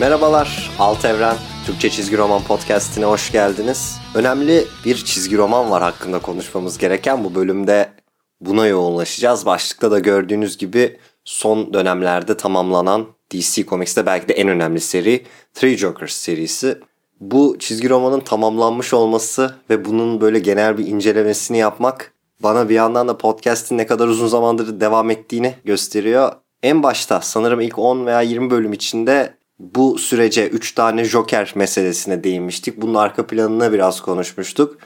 Merhabalar, 0.00 0.70
Alt 0.78 1.04
Evren 1.04 1.36
Türkçe 1.66 1.90
Çizgi 1.90 2.18
Roman 2.18 2.42
Podcast'ine 2.42 3.04
hoş 3.04 3.32
geldiniz. 3.32 3.98
Önemli 4.14 4.64
bir 4.84 4.96
çizgi 4.96 5.36
roman 5.36 5.70
var 5.70 5.82
hakkında 5.82 6.18
konuşmamız 6.18 6.78
gereken. 6.78 7.24
Bu 7.24 7.34
bölümde 7.34 7.92
buna 8.40 8.66
yoğunlaşacağız. 8.66 9.46
Başlıkta 9.46 9.90
da 9.90 9.98
gördüğünüz 9.98 10.56
gibi 10.56 10.96
son 11.24 11.74
dönemlerde 11.74 12.36
tamamlanan 12.36 13.06
DC 13.32 13.64
Comics'te 13.66 14.06
belki 14.06 14.28
de 14.28 14.32
en 14.32 14.48
önemli 14.48 14.80
seri 14.80 15.24
Three 15.54 15.76
Jokers 15.76 16.16
serisi. 16.16 16.78
Bu 17.20 17.56
çizgi 17.58 17.90
romanın 17.90 18.20
tamamlanmış 18.20 18.94
olması 18.94 19.54
ve 19.70 19.84
bunun 19.84 20.20
böyle 20.20 20.38
genel 20.38 20.78
bir 20.78 20.86
incelemesini 20.86 21.58
yapmak 21.58 22.12
bana 22.42 22.68
bir 22.68 22.74
yandan 22.74 23.08
da 23.08 23.18
podcast'in 23.18 23.78
ne 23.78 23.86
kadar 23.86 24.08
uzun 24.08 24.26
zamandır 24.26 24.80
devam 24.80 25.10
ettiğini 25.10 25.54
gösteriyor. 25.64 26.32
En 26.62 26.82
başta 26.82 27.20
sanırım 27.20 27.60
ilk 27.60 27.78
10 27.78 28.06
veya 28.06 28.20
20 28.20 28.50
bölüm 28.50 28.72
içinde 28.72 29.39
bu 29.60 29.98
sürece 29.98 30.48
3 30.48 30.72
tane 30.72 31.04
Joker 31.04 31.52
meselesine 31.54 32.24
değinmiştik. 32.24 32.80
Bunun 32.82 32.94
arka 32.94 33.26
planına 33.26 33.72
biraz 33.72 34.00
konuşmuştuk. 34.00 34.78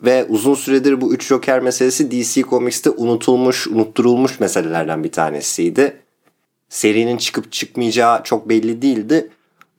Ve 0.00 0.24
uzun 0.24 0.54
süredir 0.54 1.00
bu 1.00 1.14
3 1.14 1.26
Joker 1.26 1.60
meselesi 1.60 2.10
DC 2.10 2.42
Comics'te 2.42 2.90
unutulmuş, 2.90 3.68
unutturulmuş 3.68 4.40
meselelerden 4.40 5.04
bir 5.04 5.12
tanesiydi. 5.12 5.96
Serinin 6.68 7.16
çıkıp 7.16 7.52
çıkmayacağı 7.52 8.22
çok 8.22 8.48
belli 8.48 8.82
değildi. 8.82 9.30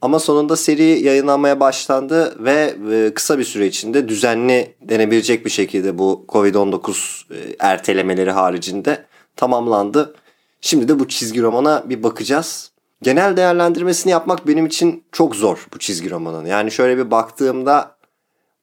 Ama 0.02 0.20
sonunda 0.20 0.56
seri 0.56 0.84
yayınlanmaya 0.84 1.60
başlandı 1.60 2.44
ve 2.44 2.76
e, 2.92 3.14
kısa 3.14 3.40
bir 3.40 3.44
süre 3.44 3.68
içinde 3.68 4.08
düzenli 4.08 4.76
denebilecek 4.82 5.46
bir 5.46 5.50
şekilde 5.50 5.98
bu 5.98 6.26
Covid-19 6.30 7.24
e, 7.34 7.56
ertelemeleri 7.60 8.32
haricinde 8.32 9.06
tamamlandı. 9.36 10.16
Şimdi 10.62 10.88
de 10.88 11.00
bu 11.00 11.08
çizgi 11.08 11.42
romana 11.42 11.84
bir 11.90 12.04
bakacağız. 12.04 12.73
Genel 13.04 13.38
değerlendirmesini 13.38 14.12
yapmak 14.12 14.48
benim 14.48 14.66
için 14.66 15.04
çok 15.12 15.36
zor 15.36 15.68
bu 15.74 15.80
çizgi 15.80 16.10
romanın. 16.10 16.46
Yani 16.46 16.72
şöyle 16.72 16.98
bir 16.98 17.12
baktığımda 17.12 17.96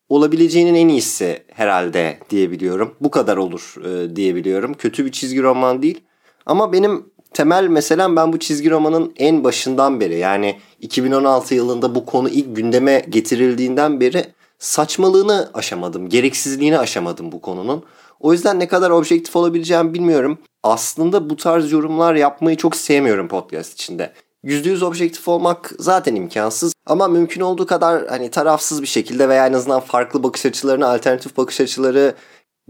olabileceğinin 0.08 0.74
en 0.74 0.88
iyisi 0.88 1.42
herhalde 1.54 2.18
diyebiliyorum. 2.30 2.94
Bu 3.00 3.10
kadar 3.10 3.36
olur 3.36 3.74
e, 3.84 4.16
diyebiliyorum. 4.16 4.74
Kötü 4.74 5.04
bir 5.04 5.12
çizgi 5.12 5.42
roman 5.42 5.82
değil. 5.82 6.00
Ama 6.46 6.72
benim 6.72 7.04
temel 7.34 7.66
meselem 7.66 8.16
ben 8.16 8.32
bu 8.32 8.38
çizgi 8.38 8.70
romanın 8.70 9.12
en 9.16 9.44
başından 9.44 10.00
beri 10.00 10.18
yani 10.18 10.58
2016 10.80 11.54
yılında 11.54 11.94
bu 11.94 12.06
konu 12.06 12.28
ilk 12.28 12.56
gündeme 12.56 13.04
getirildiğinden 13.08 14.00
beri 14.00 14.24
saçmalığını 14.58 15.50
aşamadım. 15.54 16.08
Gereksizliğini 16.08 16.78
aşamadım 16.78 17.32
bu 17.32 17.40
konunun. 17.40 17.84
O 18.20 18.32
yüzden 18.32 18.58
ne 18.58 18.68
kadar 18.68 18.90
objektif 18.90 19.36
olabileceğimi 19.36 19.94
bilmiyorum. 19.94 20.38
Aslında 20.62 21.30
bu 21.30 21.36
tarz 21.36 21.72
yorumlar 21.72 22.14
yapmayı 22.14 22.56
çok 22.56 22.76
sevmiyorum 22.76 23.28
podcast 23.28 23.72
içinde. 23.72 24.12
%100 24.44 24.84
objektif 24.84 25.28
olmak 25.28 25.72
zaten 25.78 26.14
imkansız 26.14 26.72
ama 26.86 27.08
mümkün 27.08 27.40
olduğu 27.40 27.66
kadar 27.66 28.06
hani 28.06 28.30
tarafsız 28.30 28.82
bir 28.82 28.86
şekilde 28.86 29.28
veya 29.28 29.46
en 29.46 29.52
azından 29.52 29.80
farklı 29.80 30.22
bakış 30.22 30.46
açılarını, 30.46 30.88
alternatif 30.88 31.36
bakış 31.36 31.60
açıları 31.60 32.14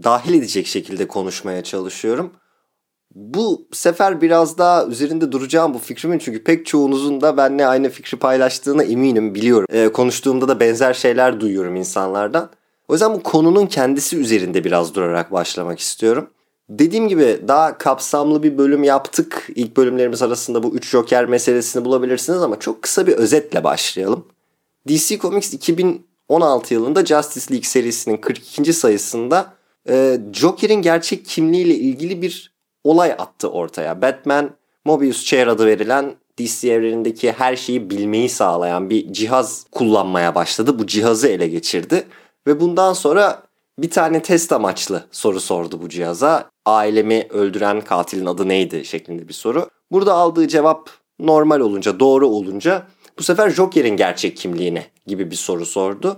dahil 0.03 0.33
edecek 0.33 0.67
şekilde 0.67 1.07
konuşmaya 1.07 1.63
çalışıyorum. 1.63 2.31
Bu 3.15 3.67
sefer 3.71 4.21
biraz 4.21 4.57
daha 4.57 4.85
üzerinde 4.85 5.31
duracağım 5.31 5.73
bu 5.73 5.79
fikrimin 5.79 6.19
çünkü 6.19 6.43
pek 6.43 6.65
çoğunuzun 6.65 7.21
da 7.21 7.37
benimle 7.37 7.67
aynı 7.67 7.89
fikri 7.89 8.17
paylaştığına 8.17 8.83
eminim, 8.83 9.35
biliyorum. 9.35 9.67
Ee, 9.71 9.87
konuştuğumda 9.87 10.47
da 10.47 10.59
benzer 10.59 10.93
şeyler 10.93 11.39
duyuyorum 11.39 11.75
insanlardan. 11.75 12.49
O 12.87 12.93
yüzden 12.93 13.13
bu 13.13 13.23
konunun 13.23 13.65
kendisi 13.65 14.17
üzerinde 14.17 14.63
biraz 14.63 14.95
durarak 14.95 15.31
başlamak 15.31 15.79
istiyorum. 15.79 16.29
Dediğim 16.79 17.07
gibi 17.07 17.39
daha 17.47 17.77
kapsamlı 17.77 18.43
bir 18.43 18.57
bölüm 18.57 18.83
yaptık. 18.83 19.47
İlk 19.55 19.77
bölümlerimiz 19.77 20.21
arasında 20.21 20.63
bu 20.63 20.75
3 20.75 20.89
Joker 20.89 21.25
meselesini 21.25 21.85
bulabilirsiniz 21.85 22.41
ama 22.41 22.59
çok 22.59 22.81
kısa 22.81 23.07
bir 23.07 23.13
özetle 23.13 23.63
başlayalım. 23.63 24.25
DC 24.87 25.17
Comics 25.17 25.53
2016 25.53 26.73
yılında 26.73 27.05
Justice 27.05 27.53
League 27.53 27.67
serisinin 27.67 28.17
42. 28.17 28.73
sayısında 28.73 29.53
e, 29.89 30.19
Joker'in 30.33 30.81
gerçek 30.81 31.25
kimliğiyle 31.25 31.75
ilgili 31.75 32.21
bir 32.21 32.53
olay 32.83 33.11
attı 33.11 33.49
ortaya. 33.49 34.01
Batman, 34.01 34.49
Mobius 34.85 35.25
Chair 35.25 35.47
adı 35.47 35.65
verilen 35.65 36.15
DC 36.39 36.71
evrenindeki 36.73 37.31
her 37.31 37.55
şeyi 37.55 37.89
bilmeyi 37.89 38.29
sağlayan 38.29 38.89
bir 38.89 39.13
cihaz 39.13 39.65
kullanmaya 39.71 40.35
başladı. 40.35 40.79
Bu 40.79 40.87
cihazı 40.87 41.27
ele 41.27 41.47
geçirdi 41.47 42.07
ve 42.47 42.59
bundan 42.59 42.93
sonra 42.93 43.43
bir 43.81 43.89
tane 43.89 44.21
test 44.21 44.51
amaçlı 44.51 45.05
soru 45.11 45.39
sordu 45.39 45.81
bu 45.81 45.89
cihaza. 45.89 46.49
Ailemi 46.65 47.27
öldüren 47.29 47.81
katilin 47.81 48.25
adı 48.25 48.47
neydi 48.47 48.85
şeklinde 48.85 49.27
bir 49.27 49.33
soru. 49.33 49.69
Burada 49.91 50.13
aldığı 50.13 50.47
cevap 50.47 50.89
normal 51.19 51.59
olunca, 51.59 51.99
doğru 51.99 52.27
olunca 52.27 52.87
bu 53.19 53.23
sefer 53.23 53.49
Joker'in 53.49 53.97
gerçek 53.97 54.37
kimliğine 54.37 54.85
gibi 55.07 55.31
bir 55.31 55.35
soru 55.35 55.65
sordu. 55.65 56.17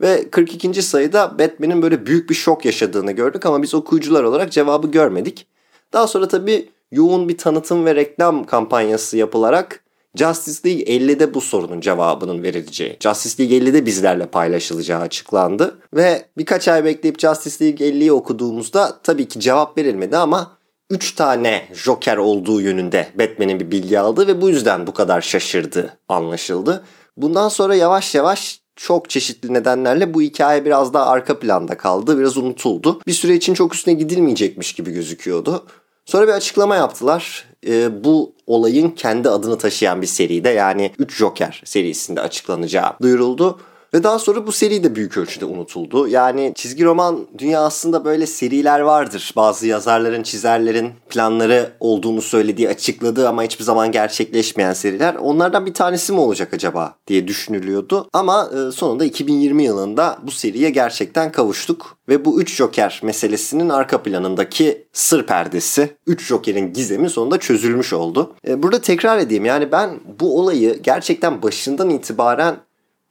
Ve 0.00 0.30
42. 0.30 0.82
sayıda 0.82 1.38
Batman'in 1.38 1.82
böyle 1.82 2.06
büyük 2.06 2.30
bir 2.30 2.34
şok 2.34 2.64
yaşadığını 2.64 3.12
gördük 3.12 3.46
ama 3.46 3.62
biz 3.62 3.74
okuyucular 3.74 4.24
olarak 4.24 4.52
cevabı 4.52 4.90
görmedik. 4.90 5.46
Daha 5.92 6.06
sonra 6.06 6.28
tabii 6.28 6.68
yoğun 6.92 7.28
bir 7.28 7.38
tanıtım 7.38 7.84
ve 7.84 7.94
reklam 7.94 8.44
kampanyası 8.44 9.16
yapılarak 9.16 9.84
Justice 10.16 10.68
League 10.68 10.84
50'de 10.84 11.34
bu 11.34 11.40
sorunun 11.40 11.80
cevabının 11.80 12.42
verileceği, 12.42 12.96
Justice 13.00 13.42
League 13.42 13.58
50'de 13.58 13.86
bizlerle 13.86 14.26
paylaşılacağı 14.26 15.00
açıklandı. 15.00 15.78
Ve 15.94 16.24
birkaç 16.38 16.68
ay 16.68 16.84
bekleyip 16.84 17.20
Justice 17.20 17.64
League 17.64 17.88
50'yi 17.88 18.12
okuduğumuzda 18.12 18.98
tabii 19.02 19.28
ki 19.28 19.40
cevap 19.40 19.78
verilmedi 19.78 20.16
ama 20.16 20.56
3 20.90 21.14
tane 21.14 21.68
Joker 21.74 22.16
olduğu 22.16 22.60
yönünde 22.60 23.08
Batman'in 23.18 23.60
bir 23.60 23.70
bilgi 23.70 23.98
aldı 23.98 24.26
ve 24.26 24.40
bu 24.40 24.48
yüzden 24.48 24.86
bu 24.86 24.92
kadar 24.92 25.20
şaşırdı 25.20 25.98
anlaşıldı. 26.08 26.84
Bundan 27.16 27.48
sonra 27.48 27.74
yavaş 27.74 28.14
yavaş 28.14 28.60
çok 28.76 29.10
çeşitli 29.10 29.54
nedenlerle 29.54 30.14
bu 30.14 30.22
hikaye 30.22 30.64
biraz 30.64 30.94
daha 30.94 31.06
arka 31.06 31.38
planda 31.38 31.76
kaldı, 31.76 32.18
biraz 32.18 32.36
unutuldu. 32.36 33.00
Bir 33.06 33.12
süre 33.12 33.34
için 33.34 33.54
çok 33.54 33.74
üstüne 33.74 33.94
gidilmeyecekmiş 33.94 34.72
gibi 34.72 34.92
gözüküyordu. 34.92 35.66
Sonra 36.04 36.26
bir 36.26 36.32
açıklama 36.32 36.76
yaptılar. 36.76 37.44
E, 37.66 38.04
bu 38.04 38.34
olayın 38.46 38.90
kendi 38.90 39.28
adını 39.28 39.58
taşıyan 39.58 40.02
bir 40.02 40.06
seride 40.06 40.48
yani 40.48 40.92
3 40.98 41.16
Joker 41.16 41.62
serisinde 41.64 42.20
açıklanacağı 42.20 42.92
duyuruldu. 43.02 43.60
Ve 43.94 44.02
daha 44.02 44.18
sonra 44.18 44.46
bu 44.46 44.52
seri 44.52 44.84
de 44.84 44.94
büyük 44.94 45.16
ölçüde 45.16 45.44
unutuldu. 45.44 46.08
Yani 46.08 46.52
çizgi 46.54 46.84
roman 46.84 47.26
dünyasında 47.38 48.04
böyle 48.04 48.26
seriler 48.26 48.80
vardır. 48.80 49.32
Bazı 49.36 49.66
yazarların, 49.66 50.22
çizerlerin 50.22 50.90
planları 51.08 51.72
olduğunu 51.80 52.22
söylediği, 52.22 52.68
açıkladığı 52.68 53.28
ama 53.28 53.42
hiçbir 53.42 53.64
zaman 53.64 53.92
gerçekleşmeyen 53.92 54.72
seriler. 54.72 55.14
Onlardan 55.14 55.66
bir 55.66 55.74
tanesi 55.74 56.12
mi 56.12 56.20
olacak 56.20 56.54
acaba 56.54 56.94
diye 57.06 57.28
düşünülüyordu. 57.28 58.08
Ama 58.12 58.50
e, 58.54 58.72
sonunda 58.72 59.04
2020 59.04 59.62
yılında 59.62 60.18
bu 60.22 60.30
seriye 60.30 60.70
gerçekten 60.70 61.32
kavuştuk. 61.32 61.96
Ve 62.08 62.24
bu 62.24 62.40
3 62.40 62.56
Joker 62.56 63.00
meselesinin 63.02 63.68
arka 63.68 64.02
planındaki 64.02 64.86
sır 64.92 65.26
perdesi, 65.26 65.96
3 66.06 66.26
Joker'in 66.26 66.72
gizemi 66.72 67.10
sonunda 67.10 67.38
çözülmüş 67.38 67.92
oldu. 67.92 68.34
E, 68.48 68.62
burada 68.62 68.80
tekrar 68.80 69.18
edeyim 69.18 69.44
yani 69.44 69.72
ben 69.72 69.90
bu 70.20 70.38
olayı 70.38 70.82
gerçekten 70.82 71.42
başından 71.42 71.90
itibaren 71.90 72.56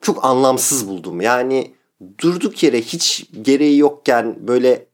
çok 0.02 0.26
anlamsız 0.26 0.88
buldum. 0.88 1.22
Yani 1.22 1.72
durduk 2.22 2.64
yere 2.64 2.82
hiç 2.82 3.26
gereği 3.42 3.78
yokken 3.78 4.48
böyle 4.48 4.86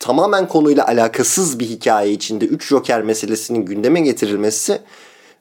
tamamen 0.00 0.48
konuyla 0.48 0.86
alakasız 0.86 1.58
bir 1.58 1.66
hikaye 1.66 2.12
içinde 2.12 2.44
3 2.44 2.68
Joker 2.68 3.02
meselesinin 3.02 3.64
gündeme 3.64 4.00
getirilmesi 4.00 4.80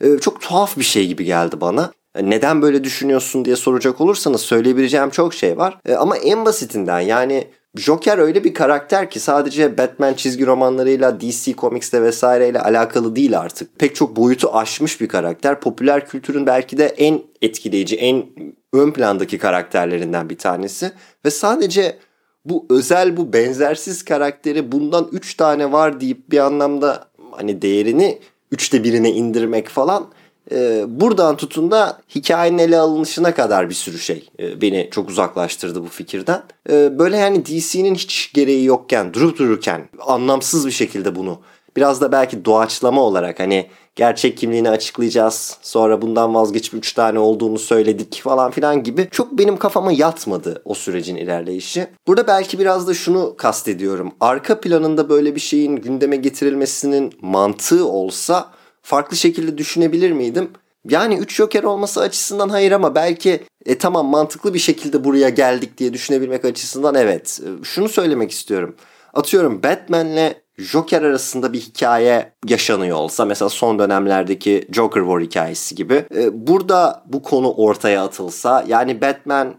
e, 0.01 0.17
çok 0.17 0.41
tuhaf 0.41 0.78
bir 0.78 0.84
şey 0.84 1.07
gibi 1.07 1.25
geldi 1.25 1.61
bana. 1.61 1.91
E, 2.16 2.29
neden 2.29 2.61
böyle 2.61 2.84
düşünüyorsun 2.84 3.45
diye 3.45 3.56
soracak 3.56 4.01
olursanız 4.01 4.41
söyleyebileceğim 4.41 5.09
çok 5.09 5.34
şey 5.34 5.57
var. 5.57 5.79
E, 5.85 5.94
ama 5.95 6.17
en 6.17 6.45
basitinden 6.45 7.00
yani 7.00 7.47
Joker 7.75 8.17
öyle 8.17 8.43
bir 8.43 8.53
karakter 8.53 9.09
ki 9.09 9.20
sadece 9.20 9.78
Batman 9.78 10.14
çizgi 10.14 10.46
romanlarıyla 10.46 11.22
DC 11.22 11.53
Comics'te 11.53 12.02
vesaireyle 12.02 12.61
alakalı 12.61 13.16
değil 13.16 13.40
artık. 13.40 13.79
Pek 13.79 13.96
çok 13.96 14.16
boyutu 14.16 14.49
aşmış 14.53 15.02
bir 15.02 15.08
karakter. 15.08 15.59
Popüler 15.59 16.08
kültürün 16.08 16.46
belki 16.46 16.78
de 16.78 16.85
en 16.85 17.22
etkileyici, 17.41 17.96
en 17.96 18.25
ön 18.73 18.91
plandaki 18.91 19.37
karakterlerinden 19.37 20.29
bir 20.29 20.37
tanesi. 20.37 20.91
Ve 21.25 21.31
sadece 21.31 21.97
bu 22.46 22.66
özel, 22.70 23.17
bu 23.17 23.34
benzersiz 23.34 24.05
karakteri 24.05 24.72
bundan 24.72 25.09
3 25.11 25.35
tane 25.35 25.72
var 25.72 26.02
deyip 26.02 26.31
bir 26.31 26.40
anlamda 26.40 27.08
hani 27.31 27.61
değerini 27.61 28.20
üçte 28.52 28.84
birine 28.84 29.11
indirmek 29.11 29.67
falan 29.67 30.08
e, 30.52 30.85
buradan 30.87 31.37
tutun 31.37 31.72
da 31.72 32.02
hikayenin 32.16 32.58
ele 32.58 32.78
alınışına 32.78 33.34
kadar 33.34 33.70
bir 33.70 33.73
sürü 33.75 33.99
şey 33.99 34.29
e, 34.40 34.61
beni 34.61 34.90
çok 34.91 35.09
uzaklaştırdı 35.09 35.84
bu 35.84 35.87
fikirden. 35.87 36.43
E, 36.70 36.99
böyle 36.99 37.17
yani 37.17 37.46
DC'nin 37.46 37.96
hiç 37.96 38.34
gereği 38.34 38.66
yokken 38.66 39.14
durup 39.14 39.40
dururken 39.40 39.90
anlamsız 39.99 40.67
bir 40.67 40.72
şekilde 40.72 41.16
bunu 41.16 41.40
biraz 41.75 42.02
da 42.02 42.11
belki 42.11 42.46
doğaçlama 42.46 43.02
olarak 43.02 43.40
hani 43.40 43.70
gerçek 43.96 44.37
kimliğini 44.37 44.70
açıklayacağız. 44.70 45.58
Sonra 45.61 46.02
bundan 46.02 46.34
vazgeçip 46.34 46.73
3 46.73 46.93
tane 46.93 47.20
olduğunu 47.20 47.59
söyledik 47.59 48.22
falan 48.23 48.52
filan 48.52 48.84
gibi 48.84 49.08
çok 49.11 49.37
benim 49.37 49.58
kafama 49.58 49.91
yatmadı 49.91 50.61
o 50.66 50.73
sürecin 50.73 51.16
ilerleyişi. 51.16 51.87
Burada 52.08 52.28
belki 52.28 52.59
biraz 52.59 52.87
da 52.87 52.93
şunu 52.93 53.37
kastediyorum. 53.37 54.11
Arka 54.20 54.59
planında 54.59 55.09
böyle 55.09 55.35
bir 55.35 55.40
şeyin 55.40 55.75
gündeme 55.75 56.16
getirilmesinin 56.16 57.14
mantığı 57.22 57.87
olsa 57.87 58.52
farklı 58.81 59.17
şekilde 59.17 59.58
düşünebilir 59.58 60.11
miydim? 60.11 60.49
Yani 60.90 61.17
3 61.17 61.35
Joker 61.35 61.64
olması 61.64 62.02
açısından 62.02 62.49
hayır 62.49 62.72
ama 62.72 62.96
belki 62.96 63.43
e 63.66 63.78
tamam 63.78 64.05
mantıklı 64.05 64.53
bir 64.53 64.59
şekilde 64.59 65.03
buraya 65.03 65.29
geldik 65.29 65.78
diye 65.78 65.93
düşünebilmek 65.93 66.46
açısından 66.46 66.96
evet. 66.96 67.41
Şunu 67.64 67.90
söylemek 67.90 68.31
istiyorum. 68.31 68.75
Atıyorum 69.14 69.64
Batman'le 69.64 70.42
Joker 70.63 71.01
arasında 71.01 71.53
bir 71.53 71.59
hikaye 71.59 72.33
yaşanıyor 72.47 72.97
olsa 72.97 73.25
mesela 73.25 73.49
son 73.49 73.79
dönemlerdeki 73.79 74.67
Joker 74.71 75.01
War 75.01 75.21
hikayesi 75.21 75.75
gibi. 75.75 76.05
E, 76.15 76.47
burada 76.47 77.03
bu 77.05 77.23
konu 77.23 77.51
ortaya 77.51 78.03
atılsa 78.03 78.65
yani 78.67 79.01
Batman 79.01 79.55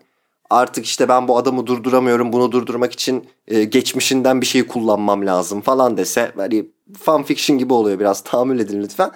artık 0.51 0.85
işte 0.85 1.09
ben 1.09 1.29
bu 1.29 1.39
adamı 1.39 1.67
durduramıyorum 1.67 2.33
bunu 2.33 2.53
durdurmak 2.53 2.93
için 2.93 3.27
e, 3.49 3.65
geçmişinden 3.65 4.41
bir 4.41 4.47
şey 4.47 4.67
kullanmam 4.67 5.27
lazım 5.27 5.61
falan 5.61 5.97
dese 5.97 6.33
hani 6.37 6.67
fanfiction 7.03 7.59
gibi 7.59 7.73
oluyor 7.73 8.01
biraz 8.01 8.21
tahammül 8.21 8.61
edin 8.61 8.83
lütfen. 8.83 9.11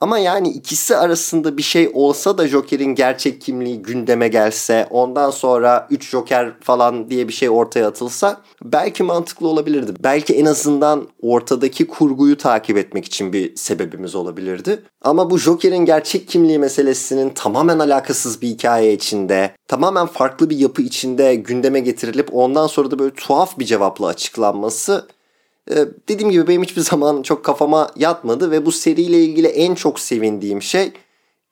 Ama 0.00 0.18
yani 0.18 0.48
ikisi 0.48 0.96
arasında 0.96 1.56
bir 1.56 1.62
şey 1.62 1.90
olsa 1.94 2.38
da 2.38 2.48
Joker'in 2.48 2.94
gerçek 2.94 3.40
kimliği 3.40 3.82
gündeme 3.82 4.28
gelse 4.28 4.86
ondan 4.90 5.30
sonra 5.30 5.86
3 5.90 6.08
Joker 6.08 6.52
falan 6.60 7.10
diye 7.10 7.28
bir 7.28 7.32
şey 7.32 7.50
ortaya 7.50 7.88
atılsa 7.88 8.40
belki 8.64 9.02
mantıklı 9.02 9.48
olabilirdi. 9.48 9.92
Belki 10.00 10.34
en 10.34 10.44
azından 10.44 11.08
ortadaki 11.22 11.86
kurguyu 11.86 12.36
takip 12.36 12.76
etmek 12.76 13.04
için 13.04 13.32
bir 13.32 13.56
sebebimiz 13.56 14.14
olabilirdi. 14.14 14.82
Ama 15.02 15.30
bu 15.30 15.38
Joker'in 15.38 15.84
gerçek 15.84 16.28
kimliği 16.28 16.58
meselesinin 16.58 17.30
tamamen 17.30 17.78
alakasız 17.78 18.42
bir 18.42 18.48
hikaye 18.48 18.92
içinde, 18.92 19.54
tamamen 19.68 20.06
farklı 20.06 20.50
bir 20.50 20.58
yapı 20.58 20.82
içinde 20.82 21.34
gündeme 21.34 21.80
getirilip 21.80 22.34
ondan 22.34 22.66
sonra 22.66 22.90
da 22.90 22.98
böyle 22.98 23.14
tuhaf 23.14 23.58
bir 23.58 23.64
cevapla 23.64 24.06
açıklanması 24.06 25.08
ee, 25.70 25.86
dediğim 26.08 26.30
gibi 26.30 26.48
benim 26.48 26.62
hiçbir 26.62 26.80
zaman 26.90 27.22
çok 27.22 27.44
kafama 27.44 27.90
yatmadı 27.96 28.50
ve 28.50 28.66
bu 28.66 28.72
seriyle 28.72 29.18
ilgili 29.24 29.46
en 29.46 29.74
çok 29.74 30.00
sevindiğim 30.00 30.62
şey 30.62 30.92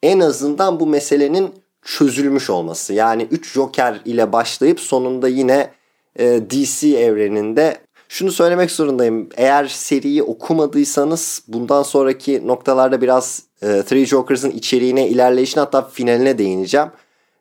en 0.03 0.21
azından 0.21 0.81
bu 0.81 0.87
meselenin 0.87 1.51
çözülmüş 1.83 2.51
olması. 2.51 2.95
Yani 2.95 3.29
3 3.31 3.53
Joker 3.53 4.01
ile 4.05 4.33
başlayıp 4.33 4.81
sonunda 4.81 5.29
yine 5.29 5.71
e, 6.19 6.41
DC 6.51 6.89
evreninde 6.89 7.79
şunu 8.09 8.33
söylemek 8.33 8.71
zorundayım. 8.71 9.29
Eğer 9.37 9.67
seriyi 9.67 10.23
okumadıysanız 10.23 11.43
bundan 11.49 11.83
sonraki 11.83 12.47
noktalarda 12.47 13.01
biraz 13.01 13.43
e, 13.63 13.83
Three 13.83 14.07
Jokers'ın 14.07 14.51
içeriğine, 14.51 15.09
ilerleyişine 15.09 15.61
hatta 15.61 15.83
finaline 15.83 16.39
değineceğim. 16.39 16.89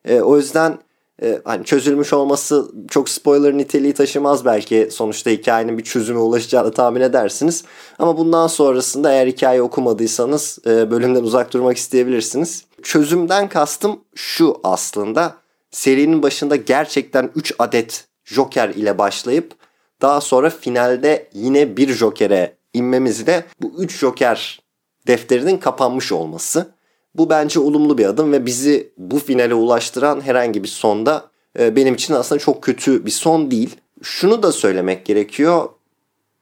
E, 0.06 0.22
o 0.22 0.38
yüzden 0.38 0.78
e, 1.22 1.42
hani 1.46 1.66
çözülmüş 1.66 2.14
olması 2.14 2.72
çok 2.90 3.10
spoiler 3.10 3.58
niteliği 3.58 3.94
taşımaz 3.94 4.46
belki 4.46 4.90
sonuçta 4.92 5.30
hikayenin 5.30 5.78
bir 5.78 5.84
çözüme 5.84 6.20
ulaşacağını 6.20 6.72
tahmin 6.72 7.02
edersiniz. 7.02 7.64
Ama 8.00 8.18
bundan 8.18 8.48
sonrasında 8.48 9.12
eğer 9.12 9.28
hikaye 9.28 9.62
okumadıysanız 9.62 10.60
e, 10.66 10.92
bölümden 10.92 11.24
uzak 11.24 11.54
durmak 11.54 11.78
isteyebilirsiniz. 11.78 12.66
Çözümden 12.84 13.50
kastım 13.50 14.00
şu 14.16 14.58
aslında. 14.64 15.36
Serinin 15.72 16.24
başında 16.24 16.56
gerçekten 16.56 17.32
3 17.36 17.54
adet 17.60 18.08
Joker 18.24 18.70
ile 18.70 18.98
başlayıp 18.98 19.54
daha 20.02 20.22
sonra 20.22 20.50
finalde 20.50 21.28
yine 21.34 21.78
bir 21.78 21.94
Joker'e 21.94 22.58
inmemizle 22.74 23.46
bu 23.62 23.74
3 23.78 23.98
Joker 23.98 24.60
defterinin 25.08 25.58
kapanmış 25.58 26.12
olması. 26.12 26.75
Bu 27.18 27.30
bence 27.30 27.60
olumlu 27.60 27.98
bir 27.98 28.06
adım 28.06 28.32
ve 28.32 28.46
bizi 28.46 28.92
bu 28.98 29.20
finale 29.20 29.54
ulaştıran 29.54 30.22
herhangi 30.22 30.64
bir 30.64 30.68
sonda 30.68 31.30
e, 31.60 31.76
benim 31.76 31.94
için 31.94 32.14
aslında 32.14 32.40
çok 32.40 32.64
kötü 32.64 33.06
bir 33.06 33.12
son 33.12 33.52
değil. 33.52 33.76
Şunu 34.02 34.44
da 34.44 34.52
söylemek 34.52 35.06
gerekiyor. 35.06 35.70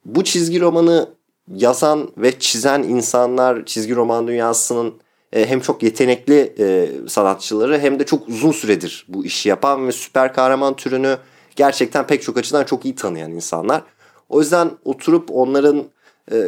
Bu 0.05 0.23
çizgi 0.23 0.61
romanı 0.61 1.09
yazan 1.55 2.09
ve 2.17 2.39
çizen 2.39 2.83
insanlar 2.83 3.65
çizgi 3.65 3.95
roman 3.95 4.27
dünyasının 4.27 4.93
e, 5.33 5.49
hem 5.49 5.59
çok 5.59 5.83
yetenekli 5.83 6.53
e, 6.59 6.89
sanatçıları 7.09 7.79
hem 7.79 7.99
de 7.99 8.05
çok 8.05 8.27
uzun 8.27 8.51
süredir 8.51 9.05
bu 9.07 9.25
işi 9.25 9.49
yapan 9.49 9.87
ve 9.87 9.91
süper 9.91 10.33
kahraman 10.33 10.75
türünü 10.75 11.17
gerçekten 11.55 12.07
pek 12.07 12.21
çok 12.21 12.37
açıdan 12.37 12.63
çok 12.63 12.85
iyi 12.85 12.95
tanıyan 12.95 13.31
insanlar. 13.31 13.81
O 14.29 14.41
yüzden 14.41 14.71
oturup 14.85 15.31
onların 15.31 15.83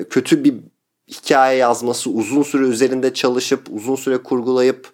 kötü 0.10 0.44
bir 0.44 0.54
hikaye 1.12 1.58
yazması, 1.58 2.10
uzun 2.10 2.44
süre 2.44 2.64
üzerinde 2.64 3.14
çalışıp, 3.14 3.62
uzun 3.72 3.96
süre 3.96 4.18
kurgulayıp 4.18 4.90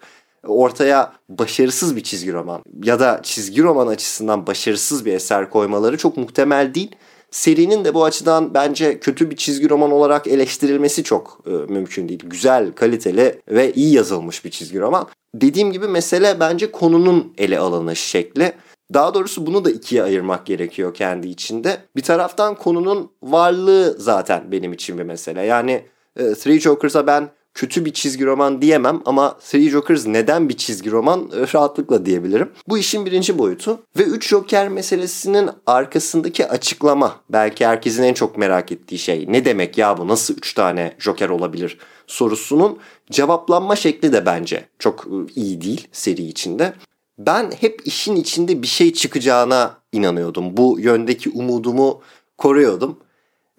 ortaya 0.48 1.14
başarısız 1.30 1.96
bir 1.96 2.04
çizgi 2.04 2.34
roman 2.34 2.62
ya 2.84 3.00
da 3.00 3.20
çizgi 3.24 3.64
roman 3.64 3.88
açısından 3.88 4.48
başarısız 4.48 5.06
bir 5.06 5.14
eser 5.14 5.50
koymaları 5.50 5.98
çok 5.98 6.18
muhtemel 6.18 6.74
değil. 6.74 6.96
Serinin 7.32 7.86
de 7.86 7.94
bu 7.94 8.04
açıdan 8.04 8.54
bence 8.54 9.00
kötü 9.00 9.30
bir 9.30 9.36
çizgi 9.36 9.70
roman 9.70 9.92
olarak 9.92 10.28
eleştirilmesi 10.28 11.04
çok 11.04 11.40
e, 11.46 11.50
mümkün 11.50 12.10
değil. 12.10 12.24
Güzel, 12.26 12.72
kaliteli 12.72 13.42
ve 13.50 13.74
iyi 13.74 13.94
yazılmış 13.94 14.46
bir 14.46 14.50
çizgi 14.50 14.80
roman. 14.80 15.08
Dediğim 15.36 15.72
gibi 15.72 15.88
mesele 15.88 16.40
bence 16.40 16.72
konunun 16.72 17.34
ele 17.38 17.60
alınış 17.60 18.00
şekli. 18.00 18.54
Daha 18.94 19.14
doğrusu 19.14 19.46
bunu 19.46 19.66
da 19.66 19.72
ikiye 19.72 20.04
ayırmak 20.04 20.46
gerekiyor 20.46 20.94
kendi 20.94 21.28
içinde. 21.28 21.78
Bir 21.96 22.02
taraftan 22.02 22.56
konunun 22.56 23.12
varlığı 23.24 23.96
zaten 24.00 24.52
benim 24.52 24.74
için 24.74 24.98
bir 24.98 25.04
mesele. 25.04 25.46
Yani 25.46 25.86
e, 26.16 26.34
Three 26.34 26.60
Jokers'a 26.60 27.08
ben 27.08 27.30
kötü 27.54 27.86
bir 27.86 27.94
çizgi 27.94 28.26
roman 28.26 28.62
diyemem 28.62 29.02
ama 29.06 29.38
Three 29.38 29.70
Jokers 29.70 30.08
neden 30.08 30.50
bir 30.50 30.58
çizgi 30.58 30.92
roman 30.92 31.30
e, 31.34 31.54
rahatlıkla 31.54 32.06
diyebilirim. 32.06 32.52
Bu 32.68 32.78
işin 32.78 33.06
birinci 33.06 33.38
boyutu 33.38 33.80
ve 33.98 34.04
3 34.04 34.28
Joker 34.28 34.70
meselesinin 34.70 35.50
arkasındaki 35.66 36.48
açıklama 36.48 37.16
belki 37.30 37.66
herkesin 37.66 38.04
en 38.04 38.14
çok 38.14 38.38
merak 38.38 38.72
ettiği 38.72 38.98
şey. 38.98 39.26
Ne 39.30 39.46
demek 39.46 39.78
ya 39.78 39.98
bu 39.98 40.08
nasıl 40.08 40.34
3 40.34 40.54
tane 40.54 40.96
Joker 41.00 41.30
olabilir 41.30 41.78
sorusunun 42.08 42.80
cevaplanma 43.12 43.76
şekli 43.76 44.14
de 44.14 44.26
bence 44.26 44.66
çok 44.80 45.08
e, 45.08 45.16
iyi 45.36 45.62
değil 45.62 45.88
seri 45.92 46.24
içinde. 46.24 46.74
Ben 47.18 47.52
hep 47.60 47.82
işin 47.86 48.16
içinde 48.16 48.62
bir 48.62 48.68
şey 48.68 48.94
çıkacağına 48.94 49.78
inanıyordum. 49.92 50.58
Bu 50.58 50.80
yöndeki 50.80 51.30
umudumu 51.30 52.02
koruyordum 52.38 53.00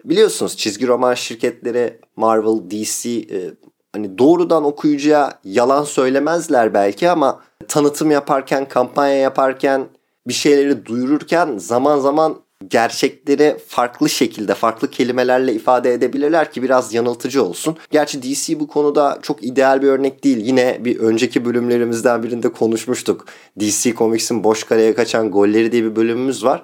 biliyorsunuz 0.05 0.57
çizgi 0.57 0.87
roman 0.87 1.13
şirketleri 1.13 1.99
Marvel, 2.15 2.69
DC 2.69 3.09
e, 3.09 3.53
hani 3.93 4.17
doğrudan 4.17 4.63
okuyucuya 4.63 5.39
yalan 5.43 5.83
söylemezler 5.83 6.73
belki 6.73 7.09
ama 7.09 7.41
tanıtım 7.67 8.11
yaparken, 8.11 8.67
kampanya 8.67 9.17
yaparken, 9.17 9.87
bir 10.27 10.33
şeyleri 10.33 10.85
duyururken 10.85 11.57
zaman 11.57 11.99
zaman 11.99 12.43
gerçekleri 12.67 13.57
farklı 13.67 14.09
şekilde, 14.09 14.53
farklı 14.53 14.91
kelimelerle 14.91 15.53
ifade 15.53 15.93
edebilirler 15.93 16.51
ki 16.51 16.63
biraz 16.63 16.93
yanıltıcı 16.93 17.43
olsun. 17.43 17.77
Gerçi 17.91 18.23
DC 18.23 18.59
bu 18.59 18.67
konuda 18.67 19.19
çok 19.21 19.43
ideal 19.43 19.81
bir 19.81 19.87
örnek 19.87 20.23
değil. 20.23 20.37
Yine 20.37 20.77
bir 20.85 20.99
önceki 20.99 21.45
bölümlerimizden 21.45 22.23
birinde 22.23 22.51
konuşmuştuk. 22.51 23.25
DC 23.59 23.93
Comics'in 23.95 24.43
boş 24.43 24.63
kaleye 24.63 24.93
kaçan 24.93 25.31
golleri 25.31 25.71
diye 25.71 25.83
bir 25.83 25.95
bölümümüz 25.95 26.43
var. 26.43 26.63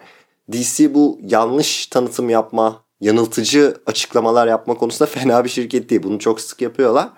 DC 0.52 0.94
bu 0.94 1.20
yanlış 1.24 1.88
tanıtım 1.88 2.30
yapma, 2.30 2.84
yanıltıcı 3.02 3.78
açıklamalar 3.86 4.48
yapma 4.48 4.74
konusunda 4.74 5.10
fena 5.12 5.44
bir 5.44 5.50
şirket 5.50 5.90
değil. 5.90 6.04
Bunu 6.04 6.20
çok 6.20 6.42
sık 6.42 6.62
yapıyorlar. 6.62 7.10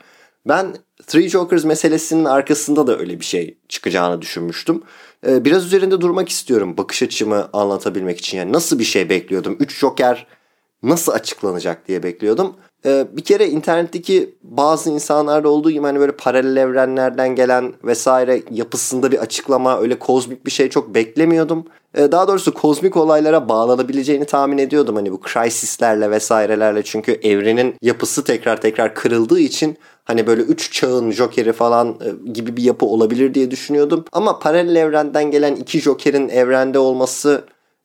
Ben 0.47 0.75
Three 1.07 1.29
Jokers 1.29 1.63
meselesinin 1.63 2.25
arkasında 2.25 2.87
da 2.87 2.97
öyle 2.97 3.19
bir 3.19 3.25
şey 3.25 3.57
çıkacağını 3.69 4.21
düşünmüştüm. 4.21 4.83
Ee, 5.27 5.45
biraz 5.45 5.65
üzerinde 5.65 6.01
durmak 6.01 6.29
istiyorum 6.29 6.77
bakış 6.77 7.03
açımı 7.03 7.49
anlatabilmek 7.53 8.19
için. 8.19 8.37
Yani 8.37 8.53
nasıl 8.53 8.79
bir 8.79 8.83
şey 8.83 9.09
bekliyordum? 9.09 9.57
3 9.59 9.79
Joker 9.79 10.27
nasıl 10.83 11.11
açıklanacak 11.11 11.87
diye 11.87 12.03
bekliyordum. 12.03 12.55
Ee, 12.85 13.07
bir 13.11 13.21
kere 13.21 13.47
internetteki 13.47 14.35
bazı 14.43 14.89
insanlarda 14.89 15.49
olduğu 15.49 15.71
gibi 15.71 15.83
hani 15.83 15.99
böyle 15.99 16.11
paralel 16.11 16.57
evrenlerden 16.57 17.35
gelen 17.35 17.73
vesaire 17.83 18.43
yapısında 18.51 19.11
bir 19.11 19.17
açıklama 19.17 19.79
öyle 19.79 19.99
kozmik 19.99 20.45
bir 20.45 20.51
şey 20.51 20.69
çok 20.69 20.95
beklemiyordum. 20.95 21.65
Ee, 21.95 22.11
daha 22.11 22.27
doğrusu 22.27 22.53
kozmik 22.53 22.97
olaylara 22.97 23.49
bağlanabileceğini 23.49 24.25
tahmin 24.25 24.57
ediyordum 24.57 24.95
hani 24.95 25.11
bu 25.11 25.21
crisislerle 25.33 26.11
vesairelerle 26.11 26.83
çünkü 26.83 27.11
evrenin 27.11 27.75
yapısı 27.81 28.23
tekrar 28.23 28.61
tekrar 28.61 28.95
kırıldığı 28.95 29.39
için 29.39 29.77
hani 30.03 30.27
böyle 30.27 30.41
üç 30.41 30.71
çağın 30.71 31.11
Joker'i 31.11 31.53
falan 31.53 31.87
e, 31.87 32.31
gibi 32.31 32.57
bir 32.57 32.63
yapı 32.63 32.85
olabilir 32.85 33.33
diye 33.33 33.51
düşünüyordum. 33.51 34.05
Ama 34.11 34.39
paralel 34.39 34.75
evrenden 34.75 35.31
gelen 35.31 35.55
iki 35.55 35.81
Joker'in 35.81 36.29
evrende 36.29 36.79
olması 36.79 37.43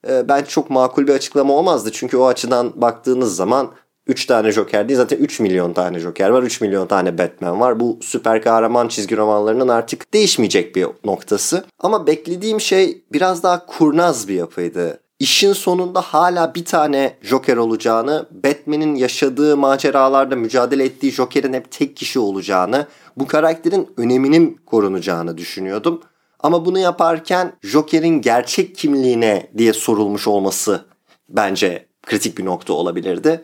e, 0.09 0.29
ben 0.29 0.43
çok 0.43 0.69
makul 0.69 1.07
bir 1.07 1.13
açıklama 1.13 1.53
olmazdı. 1.53 1.89
Çünkü 1.93 2.17
o 2.17 2.25
açıdan 2.25 2.81
baktığınız 2.81 3.35
zaman 3.35 3.71
3 4.07 4.25
tane 4.25 4.51
Joker 4.51 4.89
değil 4.89 4.97
zaten 4.97 5.17
3 5.17 5.39
milyon 5.39 5.73
tane 5.73 5.99
Joker 5.99 6.29
var. 6.29 6.43
3 6.43 6.61
milyon 6.61 6.87
tane 6.87 7.17
Batman 7.17 7.59
var. 7.59 7.79
Bu 7.79 7.99
süper 8.01 8.41
kahraman 8.41 8.87
çizgi 8.87 9.17
romanlarının 9.17 9.67
artık 9.67 10.13
değişmeyecek 10.13 10.75
bir 10.75 10.87
noktası. 11.05 11.65
Ama 11.79 12.07
beklediğim 12.07 12.61
şey 12.61 13.03
biraz 13.13 13.43
daha 13.43 13.65
kurnaz 13.65 14.27
bir 14.27 14.35
yapıydı. 14.35 14.99
İşin 15.19 15.53
sonunda 15.53 16.01
hala 16.01 16.55
bir 16.55 16.65
tane 16.65 17.17
Joker 17.21 17.57
olacağını, 17.57 18.25
Batman'in 18.43 18.95
yaşadığı 18.95 19.57
maceralarda 19.57 20.35
mücadele 20.35 20.83
ettiği 20.83 21.11
Joker'in 21.11 21.53
hep 21.53 21.71
tek 21.71 21.97
kişi 21.97 22.19
olacağını, 22.19 22.87
bu 23.17 23.27
karakterin 23.27 23.89
öneminin 23.97 24.59
korunacağını 24.65 25.37
düşünüyordum. 25.37 26.01
Ama 26.39 26.65
bunu 26.65 26.79
yaparken 26.79 27.53
Joker'in 27.61 28.21
gerçek 28.21 28.75
kimliğine 28.75 29.51
diye 29.57 29.73
sorulmuş 29.73 30.27
olması 30.27 30.85
bence 31.29 31.85
kritik 32.03 32.37
bir 32.37 32.45
nokta 32.45 32.73
olabilirdi. 32.73 33.43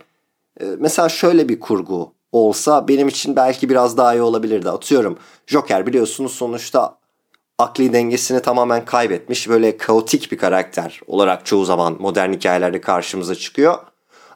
Ee, 0.61 0.65
mesela 0.79 1.09
şöyle 1.09 1.49
bir 1.49 1.59
kurgu 1.59 2.13
olsa 2.31 2.87
benim 2.87 3.07
için 3.07 3.35
belki 3.35 3.69
biraz 3.69 3.97
daha 3.97 4.13
iyi 4.13 4.21
olabilirdi. 4.21 4.69
Atıyorum 4.69 5.17
Joker 5.47 5.87
biliyorsunuz 5.87 6.31
sonuçta 6.31 6.97
akli 7.59 7.93
dengesini 7.93 8.41
tamamen 8.41 8.85
kaybetmiş 8.85 9.49
böyle 9.49 9.77
kaotik 9.77 10.31
bir 10.31 10.37
karakter 10.37 11.01
olarak 11.07 11.45
çoğu 11.45 11.65
zaman 11.65 11.95
modern 11.99 12.33
hikayelerde 12.33 12.81
karşımıza 12.81 13.35
çıkıyor. 13.35 13.77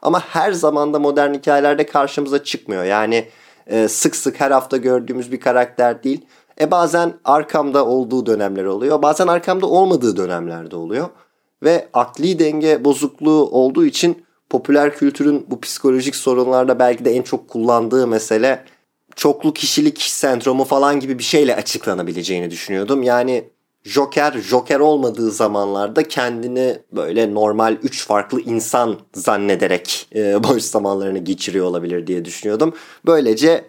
Ama 0.02 0.20
her 0.20 0.52
zaman 0.52 0.94
da 0.94 0.98
modern 0.98 1.34
hikayelerde 1.34 1.86
karşımıza 1.86 2.44
çıkmıyor. 2.44 2.84
Yani 2.84 3.28
e, 3.66 3.88
sık 3.88 4.16
sık 4.16 4.40
her 4.40 4.50
hafta 4.50 4.76
gördüğümüz 4.76 5.32
bir 5.32 5.40
karakter 5.40 6.02
değil. 6.02 6.26
E 6.60 6.70
bazen 6.70 7.14
arkamda 7.24 7.86
olduğu 7.86 8.26
dönemler 8.26 8.64
oluyor. 8.64 9.02
Bazen 9.02 9.26
arkamda 9.26 9.66
olmadığı 9.66 10.16
dönemlerde 10.16 10.76
oluyor. 10.76 11.08
Ve 11.62 11.88
akli 11.92 12.38
denge 12.38 12.84
bozukluğu 12.84 13.50
olduğu 13.50 13.84
için 13.84 14.24
popüler 14.50 14.96
kültürün 14.96 15.46
bu 15.50 15.60
psikolojik 15.60 16.16
sorunlarda 16.16 16.78
belki 16.78 17.04
de 17.04 17.10
en 17.10 17.22
çok 17.22 17.48
kullandığı 17.48 18.06
mesele 18.06 18.64
çoklu 19.16 19.54
kişilik 19.54 20.02
sendromu 20.02 20.64
falan 20.64 21.00
gibi 21.00 21.18
bir 21.18 21.24
şeyle 21.24 21.56
açıklanabileceğini 21.56 22.50
düşünüyordum. 22.50 23.02
Yani 23.02 23.44
Joker, 23.84 24.32
Joker 24.32 24.80
olmadığı 24.80 25.30
zamanlarda 25.30 26.08
kendini 26.08 26.78
böyle 26.92 27.34
normal 27.34 27.76
üç 27.82 28.06
farklı 28.06 28.40
insan 28.40 28.98
zannederek 29.14 30.08
e, 30.14 30.44
boş 30.48 30.62
zamanlarını 30.62 31.18
geçiriyor 31.18 31.66
olabilir 31.66 32.06
diye 32.06 32.24
düşünüyordum. 32.24 32.74
Böylece 33.06 33.64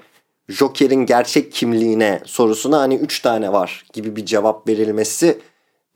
Joker'in 0.49 1.05
gerçek 1.05 1.51
kimliğine 1.51 2.21
sorusuna 2.25 2.79
hani 2.79 2.95
üç 2.95 3.19
tane 3.19 3.53
var 3.53 3.85
gibi 3.93 4.15
bir 4.15 4.25
cevap 4.25 4.67
verilmesi 4.67 5.39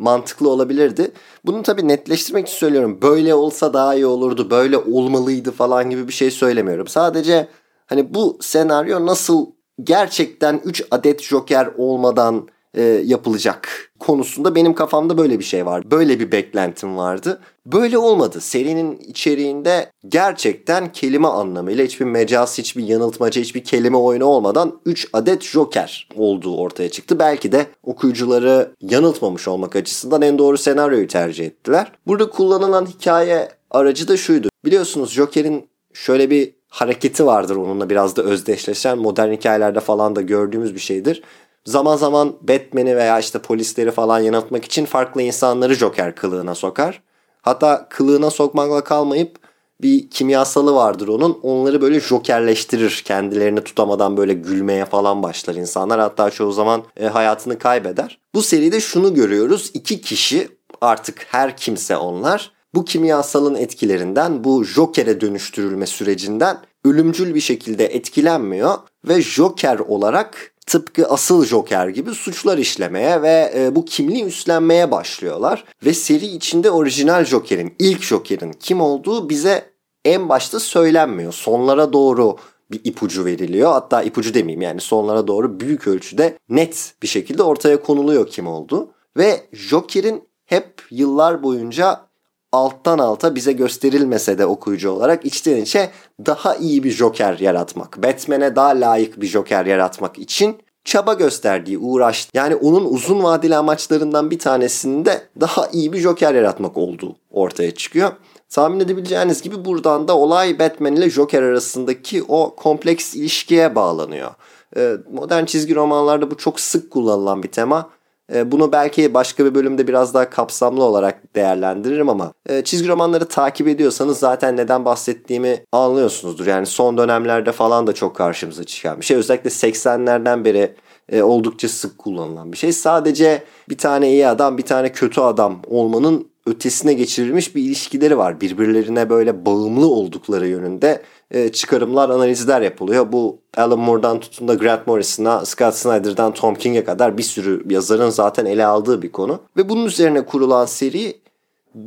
mantıklı 0.03 0.49
olabilirdi. 0.49 1.11
Bunu 1.45 1.63
tabii 1.63 1.87
netleştirmek 1.87 2.47
için 2.47 2.57
söylüyorum. 2.57 2.99
Böyle 3.01 3.35
olsa 3.35 3.73
daha 3.73 3.95
iyi 3.95 4.05
olurdu, 4.05 4.49
böyle 4.49 4.77
olmalıydı 4.77 5.51
falan 5.51 5.89
gibi 5.89 6.07
bir 6.07 6.13
şey 6.13 6.31
söylemiyorum. 6.31 6.87
Sadece 6.87 7.47
hani 7.85 8.13
bu 8.13 8.37
senaryo 8.41 9.05
nasıl 9.05 9.45
gerçekten 9.83 10.61
3 10.65 10.83
adet 10.91 11.21
Joker 11.21 11.69
olmadan 11.77 12.47
e, 12.73 12.83
yapılacak 12.83 13.91
konusunda 13.99 14.55
benim 14.55 14.73
kafamda 14.73 15.17
böyle 15.17 15.39
bir 15.39 15.43
şey 15.43 15.65
var. 15.65 15.91
Böyle 15.91 16.19
bir 16.19 16.31
beklentim 16.31 16.97
vardı. 16.97 17.41
Böyle 17.65 17.97
olmadı. 17.97 18.41
Serinin 18.41 18.99
içeriğinde 18.99 19.91
gerçekten 20.07 20.91
kelime 20.91 21.27
anlamıyla 21.27 21.85
hiçbir 21.85 22.05
mecaz, 22.05 22.57
hiçbir 22.57 22.83
yanıltmaca, 22.83 23.41
hiçbir 23.41 23.63
kelime 23.63 23.97
oyunu 23.97 24.25
olmadan 24.25 24.79
3 24.85 25.07
adet 25.13 25.43
Joker 25.43 26.07
olduğu 26.15 26.57
ortaya 26.57 26.89
çıktı. 26.89 27.19
Belki 27.19 27.51
de 27.51 27.65
okuyucuları 27.83 28.71
yanıltmamış 28.81 29.47
olmak 29.47 29.75
açısından 29.75 30.21
en 30.21 30.37
doğru 30.37 30.57
senaryoyu 30.57 31.07
tercih 31.07 31.45
ettiler. 31.45 31.91
Burada 32.07 32.29
kullanılan 32.29 32.85
hikaye 32.85 33.49
aracı 33.71 34.07
da 34.07 34.17
şuydu. 34.17 34.49
Biliyorsunuz 34.65 35.11
Joker'in 35.11 35.67
şöyle 35.93 36.29
bir 36.29 36.53
hareketi 36.67 37.25
vardır 37.25 37.55
onunla 37.55 37.89
biraz 37.89 38.15
da 38.15 38.23
özdeşleşen 38.23 38.97
modern 38.97 39.31
hikayelerde 39.31 39.79
falan 39.79 40.15
da 40.15 40.21
gördüğümüz 40.21 40.75
bir 40.75 40.79
şeydir 40.79 41.23
zaman 41.65 41.95
zaman 41.95 42.35
Batman'i 42.41 42.97
veya 42.97 43.19
işte 43.19 43.39
polisleri 43.39 43.91
falan 43.91 44.19
yanıltmak 44.19 44.65
için 44.65 44.85
farklı 44.85 45.21
insanları 45.21 45.75
Joker 45.75 46.15
kılığına 46.15 46.55
sokar. 46.55 47.01
Hatta 47.41 47.87
kılığına 47.89 48.29
sokmakla 48.29 48.83
kalmayıp 48.83 49.43
bir 49.81 50.09
kimyasalı 50.09 50.75
vardır 50.75 51.07
onun. 51.07 51.39
Onları 51.43 51.81
böyle 51.81 51.99
jokerleştirir. 51.99 53.01
Kendilerini 53.05 53.61
tutamadan 53.61 54.17
böyle 54.17 54.33
gülmeye 54.33 54.85
falan 54.85 55.23
başlar 55.23 55.55
insanlar. 55.55 55.99
Hatta 55.99 56.29
çoğu 56.29 56.51
zaman 56.51 56.83
e, 56.97 57.05
hayatını 57.05 57.59
kaybeder. 57.59 58.19
Bu 58.33 58.41
seride 58.41 58.79
şunu 58.79 59.13
görüyoruz. 59.13 59.71
İki 59.73 60.01
kişi 60.01 60.49
artık 60.81 61.25
her 61.29 61.57
kimse 61.57 61.97
onlar. 61.97 62.51
Bu 62.75 62.85
kimyasalın 62.85 63.55
etkilerinden, 63.55 64.43
bu 64.43 64.63
Joker'e 64.63 65.21
dönüştürülme 65.21 65.85
sürecinden 65.85 66.57
ölümcül 66.85 67.35
bir 67.35 67.41
şekilde 67.41 67.85
etkilenmiyor 67.85 68.73
ve 69.07 69.21
Joker 69.21 69.79
olarak 69.79 70.52
tıpkı 70.65 71.07
asıl 71.07 71.45
Joker 71.45 71.87
gibi 71.87 72.11
suçlar 72.11 72.57
işlemeye 72.57 73.21
ve 73.21 73.53
e, 73.55 73.75
bu 73.75 73.85
kimliği 73.85 74.23
üstlenmeye 74.23 74.91
başlıyorlar. 74.91 75.65
Ve 75.85 75.93
seri 75.93 76.25
içinde 76.25 76.71
orijinal 76.71 77.25
Joker'in, 77.25 77.75
ilk 77.79 78.03
Joker'in 78.03 78.51
kim 78.51 78.81
olduğu 78.81 79.29
bize 79.29 79.73
en 80.05 80.29
başta 80.29 80.59
söylenmiyor. 80.59 81.33
Sonlara 81.33 81.93
doğru 81.93 82.37
bir 82.71 82.81
ipucu 82.83 83.25
veriliyor. 83.25 83.71
Hatta 83.71 84.03
ipucu 84.03 84.33
demeyeyim 84.33 84.61
yani 84.61 84.81
sonlara 84.81 85.27
doğru 85.27 85.59
büyük 85.59 85.87
ölçüde 85.87 86.37
net 86.49 86.93
bir 87.03 87.07
şekilde 87.07 87.43
ortaya 87.43 87.81
konuluyor 87.81 88.27
kim 88.27 88.47
olduğu. 88.47 88.91
Ve 89.17 89.49
Joker'in 89.51 90.23
hep 90.45 90.81
yıllar 90.91 91.43
boyunca 91.43 92.12
alttan 92.53 92.99
alta 92.99 93.35
bize 93.35 93.51
gösterilmese 93.51 94.37
de 94.37 94.45
okuyucu 94.45 94.91
olarak 94.91 95.25
içten 95.25 95.57
içe 95.57 95.89
daha 96.25 96.55
iyi 96.55 96.83
bir 96.83 96.91
Joker 96.91 97.39
yaratmak, 97.39 98.03
Batman'e 98.03 98.55
daha 98.55 98.69
layık 98.69 99.21
bir 99.21 99.27
Joker 99.27 99.65
yaratmak 99.65 100.19
için 100.19 100.57
çaba 100.85 101.13
gösterdiği, 101.13 101.77
uğraş 101.77 102.29
yani 102.33 102.55
onun 102.55 102.85
uzun 102.85 103.23
vadeli 103.23 103.55
amaçlarından 103.55 104.31
bir 104.31 104.39
tanesinde 104.39 105.21
daha 105.41 105.67
iyi 105.67 105.93
bir 105.93 105.97
Joker 105.97 106.33
yaratmak 106.33 106.77
olduğu 106.77 107.15
ortaya 107.31 107.71
çıkıyor. 107.71 108.11
Tahmin 108.49 108.79
edebileceğiniz 108.79 109.41
gibi 109.41 109.65
buradan 109.65 110.07
da 110.07 110.17
olay 110.17 110.59
Batman 110.59 110.95
ile 110.95 111.09
Joker 111.09 111.43
arasındaki 111.43 112.23
o 112.27 112.55
kompleks 112.55 113.15
ilişkiye 113.15 113.75
bağlanıyor. 113.75 114.31
Ee, 114.77 114.93
modern 115.13 115.45
çizgi 115.45 115.75
romanlarda 115.75 116.31
bu 116.31 116.37
çok 116.37 116.59
sık 116.59 116.91
kullanılan 116.91 117.43
bir 117.43 117.51
tema 117.51 117.89
bunu 118.29 118.71
belki 118.71 119.13
başka 119.13 119.45
bir 119.45 119.55
bölümde 119.55 119.87
biraz 119.87 120.13
daha 120.13 120.29
kapsamlı 120.29 120.83
olarak 120.83 121.35
değerlendiririm 121.35 122.09
ama 122.09 122.33
e, 122.49 122.63
çizgi 122.63 122.87
romanları 122.89 123.25
takip 123.25 123.67
ediyorsanız 123.67 124.19
zaten 124.19 124.57
neden 124.57 124.85
bahsettiğimi 124.85 125.65
anlıyorsunuzdur. 125.71 126.47
Yani 126.47 126.65
son 126.65 126.97
dönemlerde 126.97 127.51
falan 127.51 127.87
da 127.87 127.93
çok 127.93 128.15
karşımıza 128.15 128.63
çıkan 128.63 128.99
bir 128.99 129.05
şey. 129.05 129.17
Özellikle 129.17 129.49
80'lerden 129.49 130.45
beri 130.45 130.75
e, 131.09 131.23
oldukça 131.23 131.69
sık 131.69 131.97
kullanılan 131.97 132.51
bir 132.51 132.57
şey. 132.57 132.73
Sadece 132.73 133.43
bir 133.69 133.77
tane 133.77 134.09
iyi 134.09 134.27
adam, 134.27 134.57
bir 134.57 134.65
tane 134.65 134.91
kötü 134.91 135.21
adam 135.21 135.61
olmanın 135.67 136.32
ötesine 136.45 136.93
geçirilmiş 136.93 137.55
bir 137.55 137.63
ilişkileri 137.63 138.17
var. 138.17 138.41
Birbirlerine 138.41 139.09
böyle 139.09 139.45
bağımlı 139.45 139.87
oldukları 139.87 140.47
yönünde 140.47 141.01
e, 141.31 141.49
çıkarımlar, 141.49 142.09
analizler 142.09 142.61
yapılıyor. 142.61 143.11
Bu 143.11 143.39
Alan 143.57 143.79
Moore'dan 143.79 144.19
tutun 144.19 144.47
da 144.47 144.53
Grant 144.53 144.87
Morrison'a, 144.87 145.45
Scott 145.45 145.75
Snyder'dan 145.75 146.33
Tom 146.33 146.55
King'e 146.55 146.83
kadar 146.83 147.17
bir 147.17 147.23
sürü 147.23 147.73
yazarın 147.73 148.09
zaten 148.09 148.45
ele 148.45 148.65
aldığı 148.65 149.01
bir 149.01 149.11
konu. 149.11 149.39
Ve 149.57 149.69
bunun 149.69 149.85
üzerine 149.85 150.25
kurulan 150.25 150.65
seri 150.65 151.21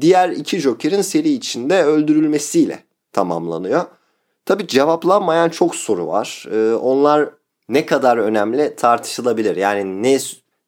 diğer 0.00 0.28
iki 0.28 0.58
Joker'in 0.58 1.02
seri 1.02 1.28
içinde 1.28 1.82
öldürülmesiyle 1.82 2.78
tamamlanıyor. 3.12 3.84
Tabi 4.46 4.66
cevaplanmayan 4.66 5.48
çok 5.48 5.75
soru 5.75 6.06
var. 6.06 6.46
Ee, 6.52 6.75
onlar 6.75 7.28
ne 7.68 7.86
kadar 7.86 8.16
önemli 8.16 8.76
tartışılabilir. 8.76 9.56
Yani 9.56 10.02
ne 10.02 10.18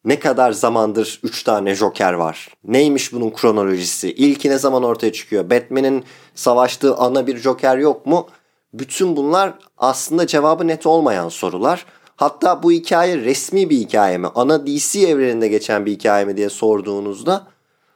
ne 0.09 0.19
kadar 0.19 0.53
zamandır 0.53 1.21
3 1.23 1.43
tane 1.43 1.75
Joker 1.75 2.13
var? 2.13 2.49
Neymiş 2.65 3.13
bunun 3.13 3.31
kronolojisi? 3.31 4.13
İlki 4.13 4.51
ne 4.51 4.59
zaman 4.59 4.83
ortaya 4.83 5.13
çıkıyor? 5.13 5.51
Batman'in 5.51 6.05
savaştığı 6.35 6.97
ana 6.97 7.27
bir 7.27 7.37
Joker 7.37 7.79
yok 7.79 8.07
mu? 8.07 8.27
Bütün 8.75 9.17
bunlar 9.17 9.55
aslında 9.79 10.27
cevabı 10.27 10.67
net 10.67 10.87
olmayan 10.87 11.29
sorular. 11.29 11.87
Hatta 12.17 12.63
bu 12.63 12.73
hikaye 12.73 13.17
resmi 13.17 13.71
bir 13.71 13.77
hikaye 13.77 14.19
mi? 14.19 14.29
Ana 14.35 14.67
DC 14.67 15.01
evreninde 15.01 15.49
geçen 15.49 15.87
bir 15.87 15.93
hikaye 15.93 16.25
mi 16.25 16.37
diye 16.37 16.49
sorduğunuzda 16.49 17.47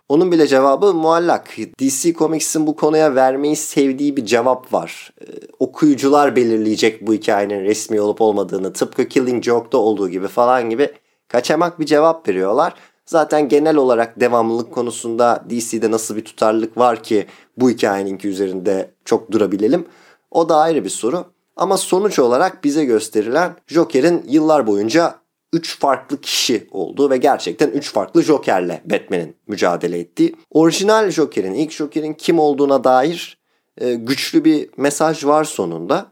onun 0.09 0.33
bile 0.33 0.47
cevabı 0.47 0.95
muallak. 0.95 1.57
DC 1.81 2.12
Comics'in 2.12 2.66
bu 2.66 2.76
konuya 2.76 3.14
vermeyi 3.14 3.57
sevdiği 3.57 4.16
bir 4.16 4.26
cevap 4.26 4.73
var. 4.73 5.12
Ee, 5.21 5.25
okuyucular 5.59 6.37
belirleyecek 6.37 7.07
bu 7.07 7.12
hikayenin 7.12 7.64
resmi 7.64 8.00
olup 8.00 8.21
olmadığını. 8.21 8.73
Tıpkı 8.73 9.09
Killing 9.09 9.45
Joke'da 9.45 9.78
olduğu 9.78 10.09
gibi 10.09 10.28
falan 10.28 10.71
gibi 10.71 10.92
kaçamak 11.32 11.80
bir 11.80 11.86
cevap 11.86 12.28
veriyorlar. 12.28 12.74
Zaten 13.06 13.48
genel 13.48 13.76
olarak 13.76 14.20
devamlılık 14.20 14.72
konusunda 14.72 15.44
DC'de 15.50 15.90
nasıl 15.90 16.16
bir 16.16 16.24
tutarlılık 16.24 16.78
var 16.78 17.02
ki 17.02 17.26
bu 17.56 17.70
hikayeninki 17.70 18.28
üzerinde 18.28 18.90
çok 19.04 19.30
durabilelim. 19.30 19.86
O 20.30 20.48
da 20.48 20.56
ayrı 20.56 20.84
bir 20.84 20.90
soru. 20.90 21.24
Ama 21.56 21.76
sonuç 21.76 22.18
olarak 22.18 22.64
bize 22.64 22.84
gösterilen 22.84 23.56
Joker'in 23.66 24.24
yıllar 24.28 24.66
boyunca 24.66 25.14
3 25.52 25.78
farklı 25.78 26.20
kişi 26.20 26.68
olduğu 26.70 27.10
ve 27.10 27.16
gerçekten 27.16 27.70
3 27.70 27.92
farklı 27.92 28.22
Joker'le 28.22 28.80
Batman'in 28.84 29.36
mücadele 29.46 29.98
ettiği. 29.98 30.36
Orijinal 30.50 31.10
Joker'in, 31.10 31.54
ilk 31.54 31.70
Joker'in 31.70 32.14
kim 32.14 32.38
olduğuna 32.38 32.84
dair 32.84 33.38
e, 33.78 33.94
güçlü 33.94 34.44
bir 34.44 34.70
mesaj 34.76 35.24
var 35.24 35.44
sonunda. 35.44 36.06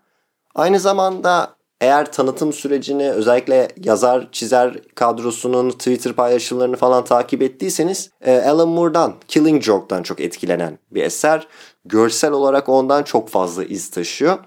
Aynı 0.55 0.81
zamanda 0.81 1.55
eğer 1.81 2.13
tanıtım 2.13 2.53
sürecini 2.53 3.11
özellikle 3.11 3.69
yazar 3.85 4.29
çizer 4.33 4.79
kadrosunun 4.95 5.71
Twitter 5.71 6.13
paylaşımlarını 6.13 6.77
falan 6.77 7.05
takip 7.05 7.43
ettiyseniz 7.43 8.11
e, 8.21 8.41
Alan 8.41 8.69
Moore'dan 8.69 9.15
Killing 9.29 9.63
Joke'dan 9.63 10.03
çok 10.03 10.21
etkilenen 10.21 10.79
bir 10.91 11.03
eser. 11.03 11.47
Görsel 11.85 12.33
olarak 12.33 12.69
ondan 12.69 13.03
çok 13.03 13.29
fazla 13.29 13.65
iz 13.65 13.91
taşıyor. 13.91 14.39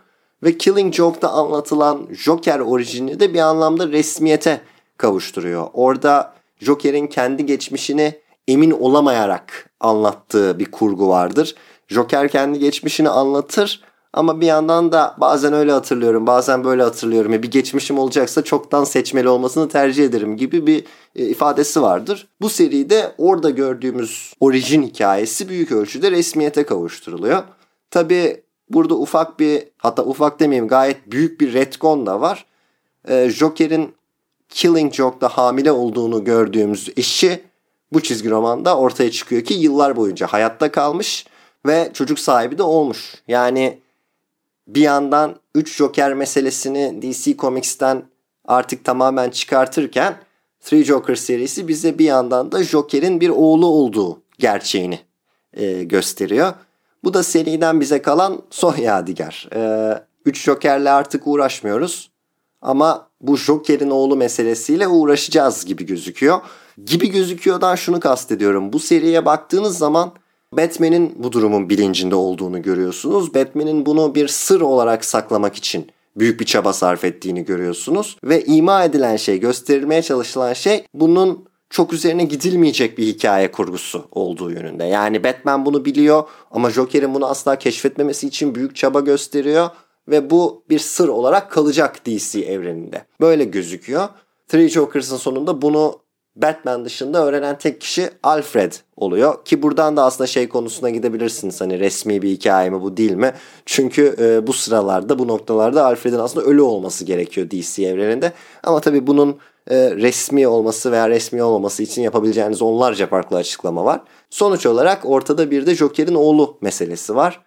Ve 0.43 0.57
Killing 0.57 0.93
Joke'da 0.93 1.29
anlatılan 1.29 2.07
Joker 2.11 2.59
orijini 2.59 3.19
de 3.19 3.33
bir 3.33 3.39
anlamda 3.39 3.87
resmiyete 3.87 4.61
kavuşturuyor. 4.97 5.67
Orada 5.73 6.33
Joker'in 6.59 7.07
kendi 7.07 7.45
geçmişini 7.45 8.19
emin 8.47 8.71
olamayarak 8.71 9.69
anlattığı 9.79 10.59
bir 10.59 10.71
kurgu 10.71 11.09
vardır. 11.09 11.55
Joker 11.87 12.27
kendi 12.27 12.59
geçmişini 12.59 13.09
anlatır 13.09 13.81
Ama 14.13 14.41
bir 14.41 14.45
yandan 14.45 14.91
da 14.91 15.15
bazen 15.17 15.53
öyle 15.53 15.71
hatırlıyorum, 15.71 16.27
bazen 16.27 16.63
böyle 16.63 16.83
hatırlıyorum. 16.83 17.31
Bir 17.31 17.51
geçmişim 17.51 17.99
olacaksa 17.99 18.43
çoktan 18.43 18.83
seçmeli 18.83 19.29
olmasını 19.29 19.69
tercih 19.69 20.05
ederim 20.05 20.37
gibi 20.37 20.67
bir 20.67 20.85
e, 21.15 21.25
ifadesi 21.25 21.81
vardır. 21.81 22.27
Bu 22.41 22.49
seride 22.49 23.11
orada 23.17 23.49
gördüğümüz 23.49 24.33
orijin 24.39 24.83
hikayesi 24.83 25.49
büyük 25.49 25.71
ölçüde 25.71 26.11
resmiyete 26.11 26.63
kavuşturuluyor. 26.63 27.43
Tabi 27.91 28.43
burada 28.69 28.95
ufak 28.95 29.39
bir 29.39 29.63
hatta 29.77 30.03
ufak 30.03 30.39
demeyeyim 30.39 30.67
gayet 30.67 31.11
büyük 31.11 31.41
bir 31.41 31.53
retcon 31.53 32.05
da 32.05 32.21
var. 32.21 32.45
E, 33.07 33.29
Joker'in 33.29 33.95
Killing 34.49 34.93
Joke'da 34.93 35.27
hamile 35.27 35.71
olduğunu 35.71 36.23
gördüğümüz 36.23 36.89
eşi 36.97 37.43
bu 37.93 38.01
çizgi 38.01 38.29
romanda 38.29 38.77
ortaya 38.77 39.11
çıkıyor 39.11 39.43
ki 39.43 39.53
yıllar 39.53 39.95
boyunca 39.95 40.27
hayatta 40.27 40.71
kalmış 40.71 41.25
ve 41.65 41.91
çocuk 41.93 42.19
sahibi 42.19 42.57
de 42.57 42.63
olmuş. 42.63 43.15
Yani 43.27 43.82
bir 44.67 44.81
yandan 44.81 45.35
3 45.55 45.75
Joker 45.75 46.13
meselesini 46.13 47.01
DC 47.01 47.37
Comics'ten 47.37 48.03
artık 48.45 48.85
tamamen 48.85 49.29
çıkartırken 49.29 50.15
Three 50.61 50.83
Joker 50.83 51.15
serisi 51.15 51.67
bize 51.67 51.99
bir 51.99 52.05
yandan 52.05 52.51
da 52.51 52.63
Joker'in 52.63 53.21
bir 53.21 53.29
oğlu 53.29 53.67
olduğu 53.67 54.21
gerçeğini 54.39 54.99
e, 55.53 55.83
gösteriyor. 55.83 56.53
Bu 57.03 57.13
da 57.13 57.23
seriden 57.23 57.79
bize 57.79 58.01
kalan 58.01 58.41
son 58.49 58.75
yadigar. 58.75 59.49
E, 59.55 59.93
üç 60.25 60.43
Joker'le 60.43 60.85
artık 60.85 61.27
uğraşmıyoruz. 61.27 62.11
Ama 62.61 63.07
bu 63.21 63.37
Joker'in 63.37 63.89
oğlu 63.89 64.15
meselesiyle 64.15 64.87
uğraşacağız 64.87 65.65
gibi 65.65 65.85
gözüküyor. 65.85 66.41
Gibi 66.85 67.11
gözüküyordan 67.11 67.75
şunu 67.75 67.99
kastediyorum. 67.99 68.73
Bu 68.73 68.79
seriye 68.79 69.25
baktığınız 69.25 69.77
zaman 69.77 70.11
Batman'in 70.57 71.15
bu 71.15 71.31
durumun 71.31 71.69
bilincinde 71.69 72.15
olduğunu 72.15 72.61
görüyorsunuz. 72.61 73.35
Batman'in 73.35 73.85
bunu 73.85 74.15
bir 74.15 74.27
sır 74.27 74.61
olarak 74.61 75.05
saklamak 75.05 75.55
için 75.55 75.87
büyük 76.15 76.39
bir 76.39 76.45
çaba 76.45 76.73
sarf 76.73 77.05
ettiğini 77.05 77.45
görüyorsunuz. 77.45 78.17
Ve 78.23 78.45
ima 78.45 78.83
edilen 78.83 79.15
şey, 79.15 79.39
gösterilmeye 79.39 80.01
çalışılan 80.01 80.53
şey 80.53 80.83
bunun 80.93 81.45
çok 81.69 81.93
üzerine 81.93 82.23
gidilmeyecek 82.23 82.97
bir 82.97 83.05
hikaye 83.05 83.51
kurgusu 83.51 84.07
olduğu 84.11 84.51
yönünde. 84.51 84.83
Yani 84.83 85.23
Batman 85.23 85.65
bunu 85.65 85.85
biliyor 85.85 86.23
ama 86.51 86.69
Joker'in 86.69 87.13
bunu 87.13 87.25
asla 87.25 87.55
keşfetmemesi 87.55 88.27
için 88.27 88.55
büyük 88.55 88.75
çaba 88.75 88.99
gösteriyor 88.99 89.69
ve 90.07 90.29
bu 90.29 90.63
bir 90.69 90.79
sır 90.79 91.07
olarak 91.07 91.51
kalacak 91.51 92.05
DC 92.05 92.39
evreninde. 92.39 93.05
Böyle 93.21 93.43
gözüküyor. 93.43 94.09
Three 94.47 94.69
Jokers'ın 94.69 95.17
sonunda 95.17 95.61
bunu 95.61 96.02
Batman 96.35 96.85
dışında 96.85 97.25
öğrenen 97.25 97.57
tek 97.57 97.81
kişi 97.81 98.09
Alfred 98.23 98.73
oluyor. 98.97 99.45
Ki 99.45 99.61
buradan 99.61 99.97
da 99.97 100.03
aslında 100.03 100.27
şey 100.27 100.49
konusuna 100.49 100.89
gidebilirsiniz. 100.89 101.61
Hani 101.61 101.79
resmi 101.79 102.21
bir 102.21 102.29
hikaye 102.29 102.69
mi 102.69 102.81
bu 102.81 102.97
değil 102.97 103.11
mi? 103.11 103.33
Çünkü 103.65 104.15
e, 104.19 104.47
bu 104.47 104.53
sıralarda 104.53 105.19
bu 105.19 105.27
noktalarda 105.27 105.85
Alfred'in 105.85 106.19
aslında 106.19 106.45
ölü 106.45 106.61
olması 106.61 107.05
gerekiyor 107.05 107.51
DC 107.51 107.83
evreninde. 107.83 108.33
Ama 108.63 108.79
tabii 108.79 109.07
bunun 109.07 109.37
e, 109.69 109.91
resmi 109.91 110.47
olması 110.47 110.91
veya 110.91 111.09
resmi 111.09 111.43
olmaması 111.43 111.83
için 111.83 112.01
yapabileceğiniz 112.01 112.61
onlarca 112.61 113.07
farklı 113.07 113.37
açıklama 113.37 113.85
var. 113.85 114.01
Sonuç 114.29 114.65
olarak 114.65 115.05
ortada 115.05 115.51
bir 115.51 115.65
de 115.65 115.75
Joker'in 115.75 116.15
oğlu 116.15 116.57
meselesi 116.61 117.15
var. 117.15 117.41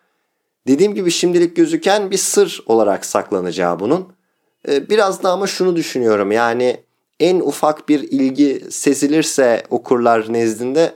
Dediğim 0.66 0.95
gibi 0.95 1.11
şimdilik 1.11 1.57
gözüken 1.57 2.11
bir 2.11 2.16
sır 2.16 2.62
olarak 2.66 3.07
saklanacağı 3.07 3.81
bunun. 3.81 4.12
E, 4.69 4.88
biraz 4.90 5.23
da 5.23 5.31
ama 5.31 5.47
şunu 5.47 5.76
düşünüyorum 5.76 6.33
yani 6.33 6.86
en 7.21 7.41
ufak 7.41 7.89
bir 7.89 8.01
ilgi 8.01 8.63
sezilirse 8.71 9.63
okurlar 9.71 10.33
nezdinde 10.33 10.93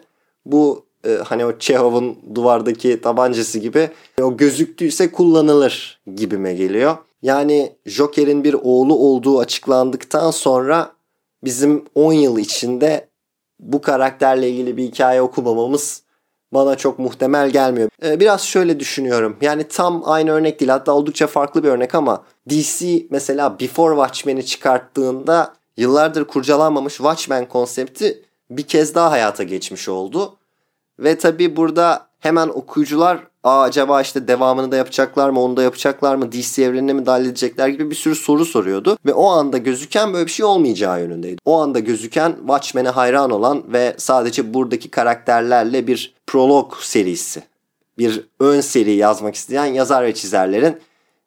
bu 0.46 0.84
e, 1.06 1.10
hani 1.24 1.46
o 1.46 1.58
Çehov'un 1.58 2.18
duvardaki 2.34 3.00
tabancası 3.00 3.58
gibi 3.58 3.90
o 4.22 4.36
gözüktüyse 4.36 5.12
kullanılır 5.12 6.00
gibime 6.16 6.54
geliyor. 6.54 6.96
Yani 7.22 7.72
Joker'in 7.86 8.44
bir 8.44 8.54
oğlu 8.62 8.94
olduğu 8.94 9.38
açıklandıktan 9.38 10.30
sonra 10.30 10.92
bizim 11.44 11.84
10 11.94 12.12
yıl 12.12 12.38
içinde 12.38 13.08
bu 13.60 13.80
karakterle 13.80 14.50
ilgili 14.50 14.76
bir 14.76 14.82
hikaye 14.84 15.22
okumamamız 15.22 16.02
bana 16.52 16.76
çok 16.76 16.98
muhtemel 16.98 17.50
gelmiyor. 17.50 17.90
Ee, 18.02 18.20
biraz 18.20 18.42
şöyle 18.42 18.80
düşünüyorum. 18.80 19.36
Yani 19.40 19.64
tam 19.64 20.02
aynı 20.04 20.30
örnek 20.30 20.60
değil 20.60 20.70
hatta 20.70 20.92
oldukça 20.92 21.26
farklı 21.26 21.64
bir 21.64 21.68
örnek 21.68 21.94
ama 21.94 22.24
DC 22.50 23.06
mesela 23.10 23.60
Before 23.60 23.94
Watchmen'i 23.94 24.46
çıkarttığında 24.46 25.54
yıllardır 25.76 26.24
kurcalanmamış 26.24 26.96
Watchmen 26.96 27.48
konsepti 27.48 28.22
bir 28.50 28.62
kez 28.62 28.94
daha 28.94 29.10
hayata 29.10 29.42
geçmiş 29.42 29.88
oldu. 29.88 30.36
Ve 30.98 31.18
tabi 31.18 31.56
burada 31.56 32.06
hemen 32.20 32.48
okuyucular 32.48 33.30
Aa, 33.44 33.62
acaba 33.62 34.02
işte 34.02 34.28
devamını 34.28 34.72
da 34.72 34.76
yapacaklar 34.76 35.30
mı 35.30 35.40
onu 35.40 35.56
da 35.56 35.62
yapacaklar 35.62 36.14
mı 36.14 36.32
DC 36.32 36.64
evrenine 36.64 36.92
mi 36.92 37.06
dahil 37.06 37.24
edecekler 37.24 37.68
gibi 37.68 37.90
bir 37.90 37.94
sürü 37.94 38.14
soru 38.14 38.44
soruyordu. 38.44 38.96
Ve 39.06 39.12
o 39.12 39.26
anda 39.26 39.58
gözüken 39.58 40.12
böyle 40.12 40.26
bir 40.26 40.30
şey 40.30 40.46
olmayacağı 40.46 41.00
yönündeydi. 41.00 41.40
O 41.44 41.60
anda 41.60 41.78
gözüken 41.78 42.36
Watchmen'e 42.40 42.88
hayran 42.88 43.30
olan 43.30 43.72
ve 43.72 43.94
sadece 43.98 44.54
buradaki 44.54 44.90
karakterlerle 44.90 45.86
bir 45.86 46.14
prolog 46.26 46.74
serisi 46.80 47.42
bir 47.98 48.28
ön 48.40 48.60
seri 48.60 48.92
yazmak 48.92 49.34
isteyen 49.34 49.64
yazar 49.64 50.04
ve 50.04 50.14
çizerlerin 50.14 50.78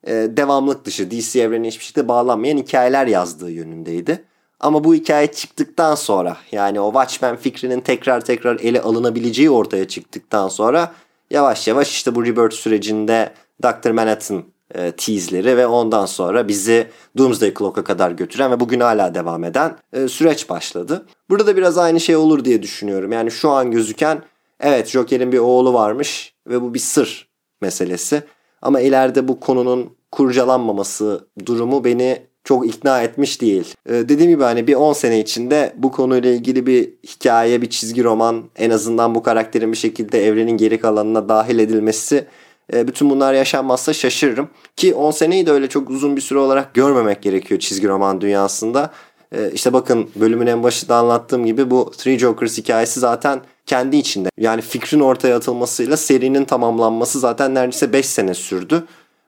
e, 0.07 0.11
devamlık 0.13 0.85
dışı 0.85 1.11
DC 1.11 1.41
evrenine 1.41 1.67
hiçbir 1.67 1.85
şekilde 1.85 2.07
bağlanmayan 2.07 2.57
hikayeler 2.57 3.07
yazdığı 3.07 3.51
yönündeydi. 3.51 4.23
Ama 4.63 4.83
bu 4.83 4.95
hikaye 4.95 5.31
çıktıktan 5.31 5.95
sonra 5.95 6.37
yani 6.51 6.79
o 6.79 6.91
Watchmen 6.91 7.35
fikrinin 7.35 7.81
tekrar 7.81 8.21
tekrar 8.21 8.59
ele 8.59 8.81
alınabileceği 8.81 9.49
ortaya 9.49 9.87
çıktıktan 9.87 10.47
sonra 10.47 10.93
yavaş 11.29 11.67
yavaş 11.67 11.91
işte 11.91 12.15
bu 12.15 12.25
Rebirth 12.25 12.55
sürecinde 12.55 13.33
Dr. 13.63 13.91
Manhattan 13.91 14.43
e, 14.75 14.91
tease'leri 14.91 15.57
ve 15.57 15.67
ondan 15.67 16.05
sonra 16.05 16.47
bizi 16.47 16.87
Doomsday 17.17 17.53
Clock'a 17.53 17.83
kadar 17.83 18.11
götüren 18.11 18.51
ve 18.51 18.59
bugün 18.59 18.79
hala 18.79 19.15
devam 19.15 19.43
eden 19.43 19.77
e, 19.93 20.07
süreç 20.07 20.49
başladı. 20.49 21.05
Burada 21.29 21.47
da 21.47 21.57
biraz 21.57 21.77
aynı 21.77 21.99
şey 21.99 22.15
olur 22.15 22.45
diye 22.45 22.61
düşünüyorum. 22.61 23.11
Yani 23.11 23.31
şu 23.31 23.49
an 23.49 23.71
gözüken 23.71 24.23
evet 24.59 24.87
Joker'in 24.87 25.31
bir 25.31 25.39
oğlu 25.39 25.73
varmış 25.73 26.33
ve 26.47 26.61
bu 26.61 26.73
bir 26.73 26.79
sır 26.79 27.29
meselesi. 27.61 28.23
Ama 28.61 28.81
ileride 28.81 29.27
bu 29.27 29.39
konunun 29.39 29.95
kurcalanmaması 30.11 31.27
durumu 31.45 31.83
beni 31.83 32.32
çok 32.43 32.67
ikna 32.67 33.01
etmiş 33.01 33.41
değil. 33.41 33.73
Ee, 33.89 33.93
dediğim 33.93 34.31
gibi 34.31 34.43
hani 34.43 34.67
bir 34.67 34.75
10 34.75 34.93
sene 34.93 35.19
içinde 35.19 35.73
bu 35.77 35.91
konuyla 35.91 36.31
ilgili 36.31 36.65
bir 36.65 36.89
hikaye, 37.07 37.61
bir 37.61 37.69
çizgi 37.69 38.03
roman 38.03 38.43
en 38.55 38.69
azından 38.69 39.15
bu 39.15 39.23
karakterin 39.23 39.71
bir 39.71 39.77
şekilde 39.77 40.25
evrenin 40.27 40.57
geri 40.57 40.79
kalanına 40.79 41.29
dahil 41.29 41.59
edilmesi 41.59 42.25
e, 42.73 42.87
bütün 42.87 43.09
bunlar 43.09 43.33
yaşanmazsa 43.33 43.93
şaşırırım. 43.93 44.49
Ki 44.75 44.93
10 44.93 45.11
seneyi 45.11 45.45
de 45.45 45.51
öyle 45.51 45.69
çok 45.69 45.89
uzun 45.89 46.15
bir 46.15 46.21
süre 46.21 46.39
olarak 46.39 46.73
görmemek 46.73 47.21
gerekiyor 47.21 47.59
çizgi 47.59 47.87
roman 47.87 48.21
dünyasında. 48.21 48.91
E, 49.31 49.51
işte 49.51 49.73
bakın 49.73 50.09
bölümün 50.15 50.47
en 50.47 50.63
başında 50.63 50.95
anlattığım 50.95 51.45
gibi 51.45 51.71
bu 51.71 51.91
Three 51.97 52.19
Jokers 52.19 52.57
hikayesi 52.57 52.99
zaten 52.99 53.41
kendi 53.65 53.97
içinde. 53.97 54.29
Yani 54.37 54.61
fikrin 54.61 54.99
ortaya 54.99 55.35
atılmasıyla 55.35 55.97
serinin 55.97 56.45
tamamlanması 56.45 57.19
zaten 57.19 57.55
neredeyse 57.55 57.93
5 57.93 58.05
sene 58.05 58.33
sürdü. 58.33 58.83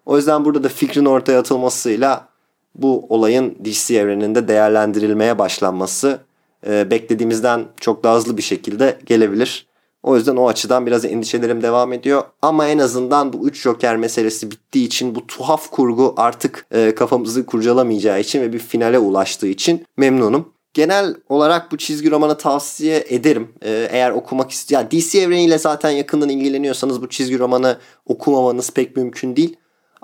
O 0.06 0.18
yüzden 0.18 0.46
burada 0.46 0.64
da 0.64 0.70
fikrin 0.70 1.06
ortaya 1.06 1.40
atılmasıyla 1.40 2.28
bu 2.76 3.06
olayın 3.10 3.56
DC 3.66 3.96
evreninde 3.96 4.48
değerlendirilmeye 4.48 5.40
başlanması 5.40 6.20
e, 6.68 6.92
beklediğimizden 6.92 7.66
çok 7.80 8.04
daha 8.04 8.16
hızlı 8.16 8.38
bir 8.38 8.42
şekilde 8.42 8.98
gelebilir. 9.06 9.68
O 10.04 10.16
yüzden 10.16 10.36
o 10.36 10.48
açıdan 10.48 10.86
biraz 10.86 11.06
endişelerim 11.06 11.62
devam 11.62 11.94
ediyor. 11.94 12.24
Ama 12.42 12.68
en 12.68 12.80
azından 12.80 13.34
bu 13.34 13.48
3 13.48 13.62
Joker 13.62 13.98
meselesi 13.98 14.52
bittiği 14.52 14.86
için 14.86 15.16
bu 15.16 15.28
tuhaf 15.28 15.72
kurgu 15.72 16.14
artık 16.18 16.66
e, 16.72 16.96
kafamızı 16.96 17.46
kurcalamayacağı 17.46 18.20
için 18.20 18.42
ve 18.42 18.54
bir 18.54 18.60
finale 18.60 19.00
ulaştığı 19.00 19.48
için 19.48 19.86
memnunum. 19.98 20.56
Genel 20.76 21.16
olarak 21.30 21.72
bu 21.72 21.78
çizgi 21.78 22.12
romanı 22.12 22.38
tavsiye 22.38 23.06
ederim. 23.10 23.50
Ee, 23.64 23.88
eğer 23.92 24.12
okumak 24.12 24.52
istiyor, 24.52 24.82
yani 24.82 24.92
DC 24.92 25.20
evreniyle 25.20 25.58
zaten 25.58 25.90
yakından 25.90 26.30
ilgileniyorsanız 26.30 27.02
bu 27.02 27.10
çizgi 27.10 27.40
romanı 27.40 27.78
okumamanız 28.06 28.72
pek 28.72 28.98
mümkün 28.98 29.36
değil. 29.36 29.56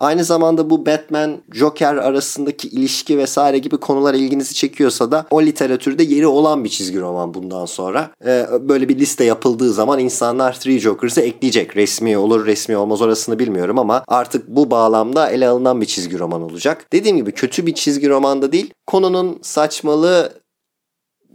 Aynı 0.01 0.23
zamanda 0.23 0.69
bu 0.69 0.85
Batman 0.85 1.37
Joker 1.53 1.95
arasındaki 1.95 2.67
ilişki 2.67 3.17
vesaire 3.17 3.57
gibi 3.57 3.77
konular 3.77 4.13
ilginizi 4.13 4.53
çekiyorsa 4.53 5.11
da 5.11 5.25
o 5.31 5.41
literatürde 5.41 6.03
yeri 6.03 6.27
olan 6.27 6.63
bir 6.63 6.69
çizgi 6.69 7.01
roman 7.01 7.33
bundan 7.33 7.65
sonra. 7.65 8.11
Ee, 8.25 8.47
böyle 8.61 8.89
bir 8.89 8.99
liste 8.99 9.23
yapıldığı 9.23 9.73
zaman 9.73 9.99
insanlar 9.99 10.59
Three 10.59 10.79
Jokers'ı 10.79 11.21
ekleyecek. 11.21 11.77
Resmi 11.77 12.17
olur 12.17 12.45
resmi 12.45 12.77
olmaz 12.77 13.01
orasını 13.01 13.39
bilmiyorum 13.39 13.79
ama 13.79 14.03
artık 14.07 14.47
bu 14.47 14.71
bağlamda 14.71 15.29
ele 15.29 15.47
alınan 15.47 15.81
bir 15.81 15.85
çizgi 15.85 16.19
roman 16.19 16.41
olacak. 16.41 16.85
Dediğim 16.93 17.17
gibi 17.17 17.31
kötü 17.31 17.65
bir 17.65 17.73
çizgi 17.73 18.09
romanda 18.09 18.51
değil. 18.51 18.73
Konunun 18.87 19.39
saçmalığı 19.41 20.41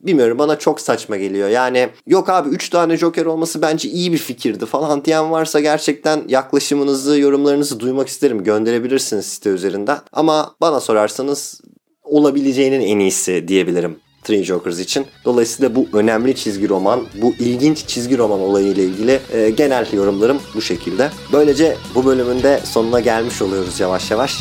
bilmiyorum 0.07 0.38
bana 0.38 0.59
çok 0.59 0.81
saçma 0.81 1.16
geliyor. 1.16 1.49
Yani 1.49 1.88
yok 2.07 2.29
abi 2.29 2.49
3 2.49 2.69
tane 2.69 2.97
Joker 2.97 3.27
olması 3.27 3.62
bence 3.62 3.88
iyi 3.88 4.12
bir 4.12 4.19
fikirdi 4.19 4.66
falan 4.66 5.05
diyen 5.05 5.31
varsa 5.31 5.61
gerçekten 5.61 6.25
yaklaşımınızı, 6.29 7.21
yorumlarınızı 7.21 7.81
duymak 7.81 8.09
isterim. 8.09 8.45
Gönderebilirsiniz 8.45 9.27
site 9.27 9.51
üzerinden. 9.51 9.99
Ama 10.12 10.55
bana 10.61 10.81
sorarsanız 10.81 11.61
olabileceğinin 12.05 12.81
en 12.81 12.99
iyisi 12.99 13.49
diyebilirim. 13.49 13.97
Three 14.25 14.45
Jokers 14.45 14.79
için. 14.79 15.07
Dolayısıyla 15.25 15.75
bu 15.75 15.88
önemli 15.92 16.35
çizgi 16.35 16.69
roman, 16.69 17.07
bu 17.23 17.35
ilginç 17.38 17.87
çizgi 17.87 18.19
roman 18.19 18.40
olayı 18.40 18.66
ile 18.66 18.85
ilgili 18.85 19.21
e, 19.33 19.51
genel 19.51 19.87
yorumlarım 19.92 20.38
bu 20.55 20.62
şekilde. 20.62 21.11
Böylece 21.33 21.77
bu 21.95 22.05
bölümün 22.05 22.42
de 22.42 22.61
sonuna 22.64 23.01
gelmiş 23.01 23.42
oluyoruz 23.42 23.81
yavaş 23.81 24.11
yavaş. 24.11 24.37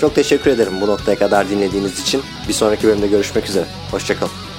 Çok 0.00 0.14
teşekkür 0.14 0.50
ederim 0.50 0.72
bu 0.80 0.86
noktaya 0.86 1.18
kadar 1.18 1.50
dinlediğiniz 1.50 2.00
için. 2.00 2.22
Bir 2.48 2.52
sonraki 2.52 2.86
bölümde 2.86 3.06
görüşmek 3.06 3.48
üzere. 3.48 3.64
Hoşçakalın. 3.90 4.49